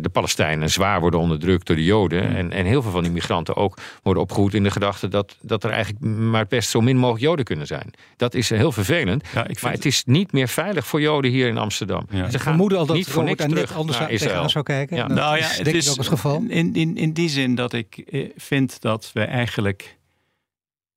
de 0.00 0.08
Palestijnen 0.12 0.70
zwaar 0.70 1.00
worden 1.00 1.20
onderdrukt 1.20 1.66
door 1.66 1.76
de 1.76 1.84
Joden. 1.84 2.28
Mm. 2.28 2.36
En, 2.36 2.52
en 2.52 2.64
heel 2.64 2.82
veel 2.82 2.90
van 2.90 3.02
die 3.02 3.12
migranten 3.12 3.56
ook 3.56 3.78
worden 4.02 4.22
opgevoed 4.22 4.54
in 4.54 4.62
de 4.62 4.70
gedachte 4.70 5.08
dat, 5.08 5.36
dat 5.40 5.64
er 5.64 5.70
eigenlijk 5.70 6.04
maar 6.04 6.46
best 6.46 6.70
zo 6.70 6.80
min 6.80 6.96
mogelijk 6.96 7.24
Joden 7.24 7.44
kunnen 7.44 7.66
zijn. 7.66 7.90
Dat 8.16 8.34
is 8.34 8.50
heel 8.50 8.72
vervelend. 8.72 9.24
Ja, 9.34 9.46
maar 9.62 9.72
het 9.72 9.84
is 9.84 10.02
niet 10.06 10.32
meer 10.32 10.48
veilig 10.48 10.86
voor 10.86 11.00
Joden 11.00 11.30
hier 11.30 11.48
in 11.48 11.58
Amsterdam. 11.58 12.06
Ja. 12.10 12.30
Ze 12.30 12.38
vermoeden 12.38 12.78
al 12.78 12.86
dat 12.86 12.96
niet 12.96 13.08
voor 13.08 13.24
niks 13.24 13.44
terug 13.44 13.74
anders 13.74 13.98
naar 13.98 14.10
Israël. 14.10 14.48
zou 14.48 14.64
kijken. 14.64 14.96
Ja. 14.96 15.06
Nou 15.06 15.36
ja, 15.36 15.46
het 15.46 15.74
is 15.74 15.90
ook 15.90 15.96
het 15.96 16.08
geval. 16.08 16.44
In, 16.48 16.74
in, 16.74 16.96
in 16.96 17.12
die 17.12 17.28
zin 17.28 17.56
dat 17.58 17.72
ik 17.72 17.98
eh, 17.98 18.30
vind 18.36 18.80
dat 18.80 19.10
we 19.12 19.20
eigenlijk 19.20 19.98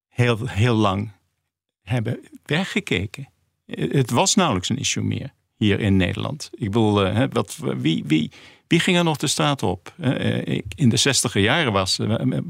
heel, 0.08 0.47
heel 0.47 0.76
lang 0.76 1.12
hebben 1.82 2.19
weggekeken. 2.45 3.30
Eh, 3.65 3.91
het 3.91 4.10
was 4.10 4.36
nauwelijks 4.36 4.69
een 4.69 4.78
issue 4.78 5.04
meer 5.04 5.34
hier 5.58 5.80
in 5.80 5.97
Nederland. 5.97 6.50
Ik 6.54 6.65
bedoel, 6.71 7.08
uh, 7.08 7.24
wat, 7.32 7.58
wie, 7.78 8.04
wie, 8.06 8.32
wie 8.67 8.80
ging 8.80 8.97
er 8.97 9.04
nog 9.04 9.17
de 9.17 9.28
straat 9.28 9.63
op? 9.63 9.93
In 10.76 10.89
de 10.89 10.97
zestiger 10.97 11.41
jaren 11.41 11.71
was, 11.71 12.00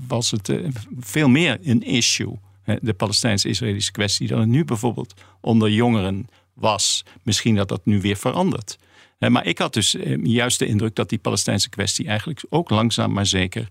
was 0.07 0.31
het 0.31 0.51
veel 0.99 1.29
meer 1.29 1.57
een 1.63 1.83
issue. 1.83 2.39
de 2.81 2.93
Palestijns-Israëlische 2.93 3.91
kwestie 3.91 4.27
dan 4.27 4.39
het 4.39 4.49
nu 4.49 4.65
bijvoorbeeld 4.65 5.13
onder 5.41 5.69
jongeren 5.69 6.27
was. 6.53 7.03
Misschien 7.23 7.55
dat 7.55 7.67
dat 7.67 7.85
nu 7.85 8.01
weer 8.01 8.17
verandert. 8.17 8.77
Maar 9.17 9.45
ik 9.45 9.57
had 9.57 9.73
dus 9.73 9.95
juist 10.23 10.59
de 10.59 10.65
indruk 10.65 10.95
dat 10.95 11.09
die 11.09 11.19
Palestijnse 11.19 11.69
kwestie 11.69 12.07
eigenlijk 12.07 12.43
ook 12.49 12.69
langzaam 12.69 13.13
maar 13.13 13.25
zeker 13.25 13.69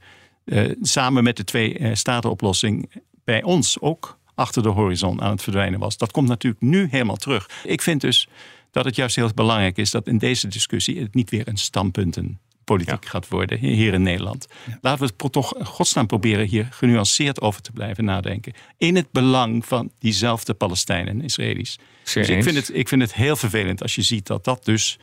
samen 0.83 1.25
met 1.25 1.37
de 1.37 1.45
twee 1.45 1.79
uh, 1.79 1.95
statenoplossing 1.95 2.91
bij 3.25 3.43
ons 3.43 3.81
ook 3.81 4.19
achter 4.35 4.63
de 4.63 4.69
horizon 4.69 5.23
aan 5.23 5.31
het 5.31 5.43
verdwijnen 5.43 5.81
was. 5.81 5.97
Dat 5.97 6.11
komt 6.11 6.29
natuurlijk 6.29 6.63
nu 6.63 6.89
helemaal 6.91 7.17
terug. 7.17 7.51
Ik 7.65 7.83
vind 7.83 8.01
dus 8.01 8.29
dat 8.71 8.85
het 8.85 8.97
juist 8.97 9.17
heel 9.17 9.31
belangrijk 9.35 9.77
is 9.77 9.91
dat 9.91 10.07
in 10.07 10.19
deze 10.19 10.49
discussie 10.49 11.01
het 11.01 11.15
niet 11.15 11.31
weer 11.31 11.49
een 11.49 11.57
standpuntenpolitiek 11.57 13.05
ja. 13.05 13.11
gaat 13.11 13.29
worden 13.29 13.59
hier 13.59 13.95
in 13.95 14.03
Nederland. 14.03 14.47
Ja. 14.67 14.79
Laten 14.81 15.07
we 15.07 15.13
het 15.17 15.33
toch 15.33 15.55
godsnaam 15.63 16.07
proberen 16.07 16.47
hier 16.47 16.69
genuanceerd 16.71 17.41
over 17.41 17.63
te 17.63 17.73
blijven 17.73 18.05
nadenken. 18.05 18.53
In 18.77 18.97
het 18.97 19.11
belang 19.13 19.67
van 19.67 19.91
diezelfde 19.99 20.55
Palestijnen 20.55 21.15
en 21.15 21.23
Israëli's. 21.23 21.79
Dus 22.05 22.29
ik 22.29 22.43
vind, 22.43 22.57
het, 22.57 22.71
ik 22.75 22.89
vind 22.89 23.03
het 23.03 23.15
heel 23.15 23.37
vervelend 23.37 23.83
als 23.83 23.95
je 23.95 24.03
ziet 24.03 24.27
dat 24.27 24.45
dat 24.45 24.65
dus 24.65 24.99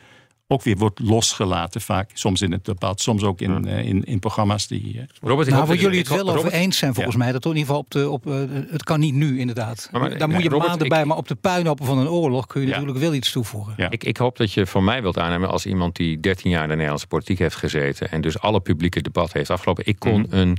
ook 0.50 0.62
weer 0.62 0.76
wordt 0.76 1.00
losgelaten 1.00 1.80
vaak. 1.80 2.10
Soms 2.14 2.42
in 2.42 2.52
het 2.52 2.64
debat, 2.64 3.00
soms 3.00 3.22
ook 3.22 3.40
in, 3.40 3.66
uh, 3.66 3.84
in, 3.84 4.04
in 4.04 4.18
programma's 4.18 4.66
die... 4.66 4.94
Uh, 4.94 5.02
Robert, 5.20 5.48
nou, 5.48 5.66
waar 5.66 5.76
jullie 5.76 5.98
het 5.98 6.08
wel 6.08 6.18
Robert, 6.18 6.38
over 6.38 6.52
eens 6.52 6.78
zijn 6.78 6.94
volgens 6.94 7.16
ja. 7.16 7.22
mij. 7.22 7.32
Dat 7.32 7.44
in 7.44 7.50
ieder 7.50 7.66
geval 7.66 7.80
op 7.80 7.90
de... 7.90 8.10
Op, 8.10 8.26
uh, 8.26 8.34
het 8.70 8.82
kan 8.82 9.00
niet 9.00 9.14
nu 9.14 9.38
inderdaad. 9.38 9.88
Maar, 9.92 10.00
maar, 10.00 10.18
Daar 10.18 10.28
moet 10.28 10.42
je 10.42 10.48
Robert, 10.48 10.68
maanden 10.68 10.86
ik, 10.86 10.92
bij. 10.92 11.04
Maar 11.04 11.16
op 11.16 11.28
de 11.28 11.34
puinhopen 11.34 11.86
van 11.86 11.98
een 11.98 12.08
oorlog 12.08 12.46
kun 12.46 12.60
je 12.60 12.66
ja. 12.66 12.72
natuurlijk 12.72 12.98
wel 12.98 13.14
iets 13.14 13.32
toevoegen. 13.32 13.74
Ja. 13.76 13.90
Ik, 13.90 14.04
ik 14.04 14.16
hoop 14.16 14.36
dat 14.36 14.52
je 14.52 14.66
voor 14.66 14.82
mij 14.82 15.02
wilt 15.02 15.18
aannemen 15.18 15.50
als 15.50 15.66
iemand 15.66 15.96
die 15.96 16.20
13 16.20 16.50
jaar 16.50 16.62
in 16.62 16.68
de 16.68 16.74
Nederlandse 16.74 17.06
politiek 17.06 17.38
heeft 17.38 17.56
gezeten. 17.56 18.10
En 18.10 18.20
dus 18.20 18.38
alle 18.38 18.60
publieke 18.60 19.02
debat 19.02 19.32
heeft 19.32 19.50
afgelopen. 19.50 19.86
Ik 19.86 19.98
kon 19.98 20.20
mm. 20.20 20.26
een, 20.30 20.58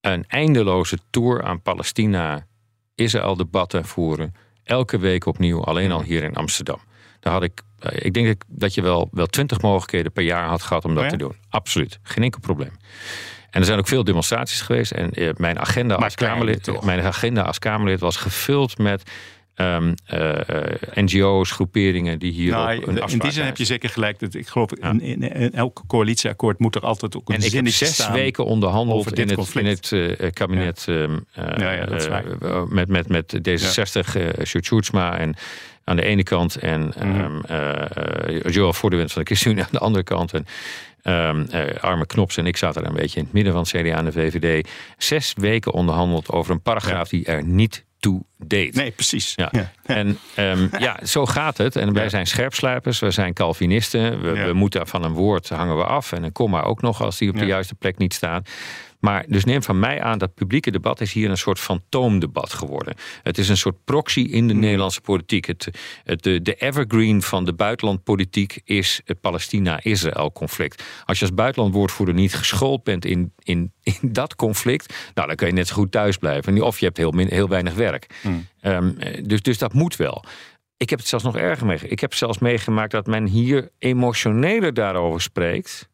een 0.00 0.24
eindeloze 0.28 0.98
tour 1.10 1.42
aan 1.42 1.62
Palestina, 1.62 2.46
Israël 2.94 3.36
debatten 3.36 3.84
voeren. 3.84 4.34
Elke 4.64 4.98
week 4.98 5.26
opnieuw, 5.26 5.64
alleen 5.64 5.92
al 5.92 6.02
hier 6.02 6.22
in 6.22 6.34
Amsterdam. 6.34 6.78
Daar 7.20 7.32
had 7.32 7.42
ik, 7.42 7.62
eh, 7.78 8.04
ik 8.04 8.14
denk 8.14 8.42
dat 8.46 8.74
je 8.74 8.82
wel, 8.82 9.08
wel 9.12 9.26
twintig 9.26 9.60
mogelijkheden 9.60 10.12
per 10.12 10.22
jaar 10.22 10.48
had 10.48 10.62
gehad 10.62 10.84
om 10.84 10.94
dat 10.94 10.98
oh 10.98 11.04
ja? 11.04 11.10
te 11.10 11.16
doen. 11.16 11.34
Absoluut, 11.48 11.98
geen 12.02 12.24
enkel 12.24 12.40
probleem. 12.40 12.72
En 13.50 13.60
er 13.60 13.66
zijn 13.66 13.78
ook 13.78 13.88
veel 13.88 14.04
demonstraties 14.04 14.60
geweest. 14.60 14.90
En 14.90 15.10
eh, 15.10 15.30
mijn 15.36 15.58
agenda, 15.58 15.94
als 15.94 16.14
Kamerlid, 16.14 16.82
mijn 16.84 17.00
agenda 17.00 17.42
als 17.42 17.58
Kamerlid 17.58 18.00
was 18.00 18.16
gevuld 18.16 18.78
met 18.78 19.10
ehm, 19.54 19.94
NGO's, 20.94 21.50
groeperingen 21.50 22.18
die 22.18 22.32
hier 22.32 22.52
nou, 22.52 22.86
een 22.86 23.08
In 23.08 23.18
die 23.18 23.30
zin 23.30 23.44
heb 23.44 23.56
je 23.56 23.64
zeker 23.64 23.88
gelijk. 23.88 24.18
Dat 24.18 24.34
ik 24.34 24.46
geloof, 24.46 24.72
in, 24.72 25.00
in, 25.00 25.52
elk 25.52 25.82
coalitieakkoord 25.86 26.58
moet 26.58 26.74
er 26.74 26.82
altijd 26.82 27.16
ook 27.16 27.28
een 27.28 27.34
en 27.34 27.42
ik 27.42 27.52
heb 27.52 27.68
zes 27.68 28.10
weken 28.10 28.44
onderhandeld 28.44 29.18
in 29.18 29.28
het, 29.28 29.54
in 29.54 29.66
het 29.66 30.32
kabinet 30.32 30.82
ja. 30.86 31.08
ja, 31.56 31.72
ja, 31.72 32.64
met, 32.68 32.88
met, 32.88 33.08
met 33.08 33.40
D66, 33.48 34.12
ja. 34.92 35.18
en 35.18 35.36
aan 35.90 35.96
de 35.96 36.04
ene 36.04 36.22
kant 36.22 36.56
en 36.56 36.92
mm 37.02 37.14
-hmm. 37.14 37.40
Joel 38.50 38.72
Voordewind 38.72 39.12
van 39.12 39.22
de 39.22 39.26
ChristenUnie 39.26 39.64
aan 39.66 39.70
de 39.72 39.78
andere 39.78 40.04
kant. 40.04 40.32
En 40.32 40.46
Um, 41.04 41.46
Arme 41.80 42.06
Knops 42.06 42.36
en 42.36 42.46
ik 42.46 42.56
zaten 42.56 42.82
er 42.82 42.88
een 42.88 42.94
beetje 42.94 43.18
in 43.18 43.24
het 43.24 43.32
midden 43.32 43.52
van 43.52 43.62
het 43.62 43.70
CDA 43.70 43.96
en 43.96 44.04
de 44.04 44.12
VVD. 44.12 44.68
Zes 44.98 45.34
weken 45.36 45.72
onderhandeld 45.72 46.30
over 46.30 46.52
een 46.52 46.62
paragraaf 46.62 47.08
die 47.08 47.24
er 47.24 47.44
niet 47.44 47.84
toe 47.98 48.22
deed. 48.46 48.74
Nee, 48.74 48.90
precies. 48.90 49.32
Ja. 49.36 49.72
En 49.82 50.18
um, 50.38 50.70
ja, 50.78 50.98
zo 51.04 51.26
gaat 51.26 51.56
het. 51.56 51.76
En 51.76 51.92
wij 51.92 52.08
zijn 52.08 52.26
scherpslijpers, 52.26 52.98
we 52.98 53.10
zijn 53.10 53.34
Calvinisten. 53.34 54.22
We, 54.22 54.44
we, 54.44 54.52
moeten 54.52 54.86
van 54.86 55.04
een 55.04 55.12
woord 55.12 55.48
hangen 55.48 55.76
we 55.76 55.84
af. 55.84 56.12
En 56.12 56.22
een 56.22 56.32
komma 56.32 56.62
ook 56.62 56.82
nog 56.82 57.02
als 57.02 57.18
die 57.18 57.30
op 57.30 57.38
de 57.38 57.46
juiste 57.46 57.74
plek 57.74 57.98
niet 57.98 58.14
staat. 58.14 58.48
Maar 59.00 59.24
dus 59.28 59.44
neem 59.44 59.62
van 59.62 59.78
mij 59.78 60.02
aan 60.02 60.18
dat 60.18 60.34
publieke 60.34 60.70
debat 60.70 61.00
is 61.00 61.12
hier 61.12 61.30
een 61.30 61.36
soort 61.36 61.58
fantoomdebat 61.58 62.52
geworden. 62.52 62.94
Het 63.22 63.38
is 63.38 63.48
een 63.48 63.56
soort 63.56 63.84
proxy 63.84 64.20
in 64.20 64.46
de 64.46 64.52
hmm. 64.52 64.62
Nederlandse 64.62 65.00
politiek. 65.00 65.46
Het, 65.46 65.68
het, 66.04 66.22
de, 66.22 66.42
de 66.42 66.54
evergreen 66.54 67.22
van 67.22 67.44
de 67.44 67.52
buitenlandpolitiek 67.52 68.60
is 68.64 69.00
het 69.04 69.20
Palestina-Israël 69.20 70.32
conflict. 70.32 70.84
Als 71.04 71.18
je 71.18 71.24
als 71.24 71.34
buitenlandwoordvoerder 71.34 72.14
niet 72.14 72.34
geschoold 72.34 72.84
bent 72.84 73.04
in, 73.04 73.32
in, 73.42 73.72
in 73.82 73.98
dat 74.02 74.36
conflict, 74.36 74.94
nou, 75.14 75.26
dan 75.26 75.36
kun 75.36 75.46
je 75.46 75.52
net 75.52 75.68
zo 75.68 75.74
goed 75.74 75.92
thuis 75.92 76.16
blijven. 76.16 76.62
Of 76.62 76.78
je 76.78 76.84
hebt 76.84 76.96
heel, 76.96 77.10
min, 77.10 77.28
heel 77.28 77.48
weinig 77.48 77.74
werk. 77.74 78.06
Hmm. 78.30 78.46
Um, 78.72 78.96
dus, 79.22 79.42
dus 79.42 79.58
dat 79.58 79.72
moet 79.72 79.96
wel. 79.96 80.24
Ik 80.76 80.90
heb 80.90 80.98
het 80.98 81.08
zelfs 81.08 81.24
nog 81.24 81.36
erger 81.36 81.66
meegemaakt. 81.66 81.92
Ik 81.92 82.00
heb 82.00 82.14
zelfs 82.14 82.38
meegemaakt 82.38 82.90
dat 82.90 83.06
men 83.06 83.26
hier 83.26 83.70
emotioneler 83.78 84.74
daarover 84.74 85.20
spreekt 85.20 85.88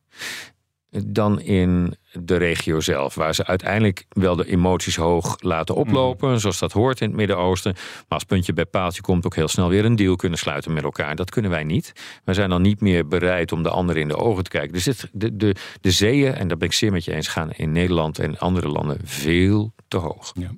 dan 1.05 1.41
in 1.41 1.97
de 2.13 2.37
regio 2.37 2.81
zelf. 2.81 3.15
Waar 3.15 3.35
ze 3.35 3.47
uiteindelijk 3.47 4.07
wel 4.09 4.37
de 4.37 4.47
emoties 4.47 4.97
hoog 4.97 5.37
laten 5.41 5.75
oplopen. 5.75 6.31
Mhm. 6.31 6.39
Zoals 6.39 6.59
dat 6.59 6.73
hoort 6.73 7.01
in 7.01 7.07
het 7.07 7.17
Midden-Oosten. 7.17 7.73
Maar 7.75 8.05
als 8.09 8.25
puntje 8.25 8.53
bij 8.53 8.65
paaltje 8.65 9.03
komt 9.03 9.27
ook 9.27 9.35
heel 9.35 9.49
snel 9.49 9.69
weer 9.69 9.85
een 9.85 9.97
deal 9.97 10.17
kunnen 10.17 10.39
sluiten 10.39 10.73
met 10.73 10.85
elkaar. 10.85 11.17
Dat 11.17 11.31
kunnen 11.31 11.51
wij 11.51 11.65
niet. 11.65 11.93
We 12.25 12.35
zijn 12.35 12.51
dan 12.51 12.63
niet 12.63 12.81
meer 12.81 13.09
bereid 13.09 13.53
om 13.53 13.63
de 13.63 13.71
ander 13.71 13.97
in 13.97 14.09
de 14.09 14.17
ogen 14.17 14.45
te 14.45 14.51
kijken. 14.51 14.73
Dus 14.73 14.85
dit, 14.85 15.09
de, 15.13 15.37
de, 15.37 15.55
de 15.81 15.91
zeeën, 15.91 16.35
en 16.35 16.49
daar 16.49 16.57
ben 16.57 16.69
ik 16.69 16.75
zeer 16.75 16.93
met 16.93 17.05
je 17.05 17.13
eens, 17.13 17.29
gaan 17.29 17.53
in 17.53 17.73
Nederland 17.73 18.19
en 18.19 18.39
andere 18.39 18.69
landen 18.69 18.99
veel 19.05 19.73
te 19.89 19.97
hoog. 19.97 20.33
Ja, 20.35 20.51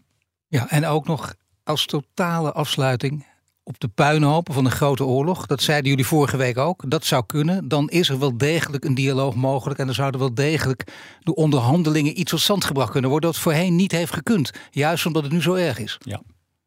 ja 0.46 0.70
en 0.70 0.86
ook 0.86 1.06
nog 1.06 1.34
als 1.68 1.86
totale 1.86 2.52
afsluiting 2.52 3.26
op 3.62 3.80
de 3.80 3.88
puinhopen 3.88 4.54
van 4.54 4.64
een 4.64 4.70
grote 4.70 5.04
oorlog. 5.04 5.46
Dat 5.46 5.62
zeiden 5.62 5.90
jullie 5.90 6.06
vorige 6.06 6.36
week 6.36 6.58
ook. 6.58 6.90
Dat 6.90 7.04
zou 7.04 7.26
kunnen. 7.26 7.68
Dan 7.68 7.88
is 7.88 8.08
er 8.08 8.18
wel 8.18 8.38
degelijk 8.38 8.84
een 8.84 8.94
dialoog 8.94 9.34
mogelijk. 9.34 9.78
En 9.78 9.86
dan 9.86 9.94
zouden 9.94 10.20
wel 10.20 10.34
degelijk 10.34 10.92
de 11.20 11.34
onderhandelingen 11.34 12.20
iets 12.20 12.30
tot 12.30 12.40
stand 12.40 12.64
gebracht 12.64 12.90
kunnen 12.90 13.10
worden. 13.10 13.30
Dat 13.30 13.40
voorheen 13.40 13.76
niet 13.76 13.92
heeft 13.92 14.12
gekund. 14.12 14.50
Juist 14.70 15.06
omdat 15.06 15.22
het 15.22 15.32
nu 15.32 15.42
zo 15.42 15.54
erg 15.54 15.78
is. 15.78 15.98
Ja, 16.00 16.22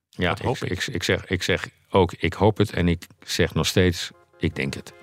ja 0.09 0.37
ik, 0.41 0.61
ik, 0.61 0.87
ik, 0.87 1.03
zeg, 1.03 1.25
ik 1.25 1.43
zeg 1.43 1.69
ook, 1.89 2.13
ik 2.13 2.33
hoop 2.33 2.57
het. 2.57 2.71
En 2.71 2.87
ik 2.87 3.07
zeg 3.25 3.53
nog 3.53 3.67
steeds, 3.67 4.11
ik 4.37 4.55
denk 4.55 4.73
het. 4.73 4.93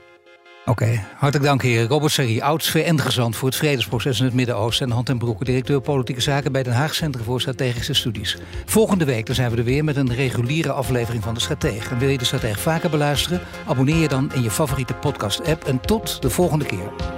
Oké, 0.69 1.05
hartelijk 1.17 1.49
dank 1.49 1.63
heer 1.63 1.87
Robert 1.87 2.13
Serrie, 2.13 2.45
oud-VN-gezant 2.45 3.37
voor 3.37 3.49
het 3.49 3.57
vredesproces 3.57 4.19
in 4.19 4.25
het 4.25 4.35
Midden-Oosten... 4.35 4.87
en 4.87 4.93
Hand 4.93 5.09
en 5.09 5.19
Broeke, 5.19 5.45
directeur 5.45 5.81
politieke 5.81 6.21
zaken 6.21 6.53
bij 6.53 6.63
Den 6.63 6.73
Haag 6.73 6.95
Centrum 6.95 7.25
voor 7.25 7.41
Strategische 7.41 7.95
Studies. 7.95 8.37
Volgende 8.65 9.05
week 9.05 9.29
zijn 9.31 9.51
we 9.51 9.57
er 9.57 9.65
weer 9.65 9.85
met 9.85 9.97
een 9.97 10.15
reguliere 10.15 10.73
aflevering 10.73 11.23
van 11.23 11.35
De 11.35 11.41
Stratege. 11.41 11.91
En 11.91 11.99
wil 11.99 12.09
je 12.09 12.19
De 12.19 12.25
Stratege 12.25 12.59
vaker 12.59 12.91
beluisteren? 12.91 13.41
Abonneer 13.67 13.97
je 13.97 14.09
dan 14.09 14.33
in 14.35 14.43
je 14.43 14.51
favoriete 14.51 14.95
podcast-app 14.95 15.65
en 15.65 15.81
tot 15.81 16.23
de 16.23 16.31
volgende 16.31 16.65
keer. 16.65 17.18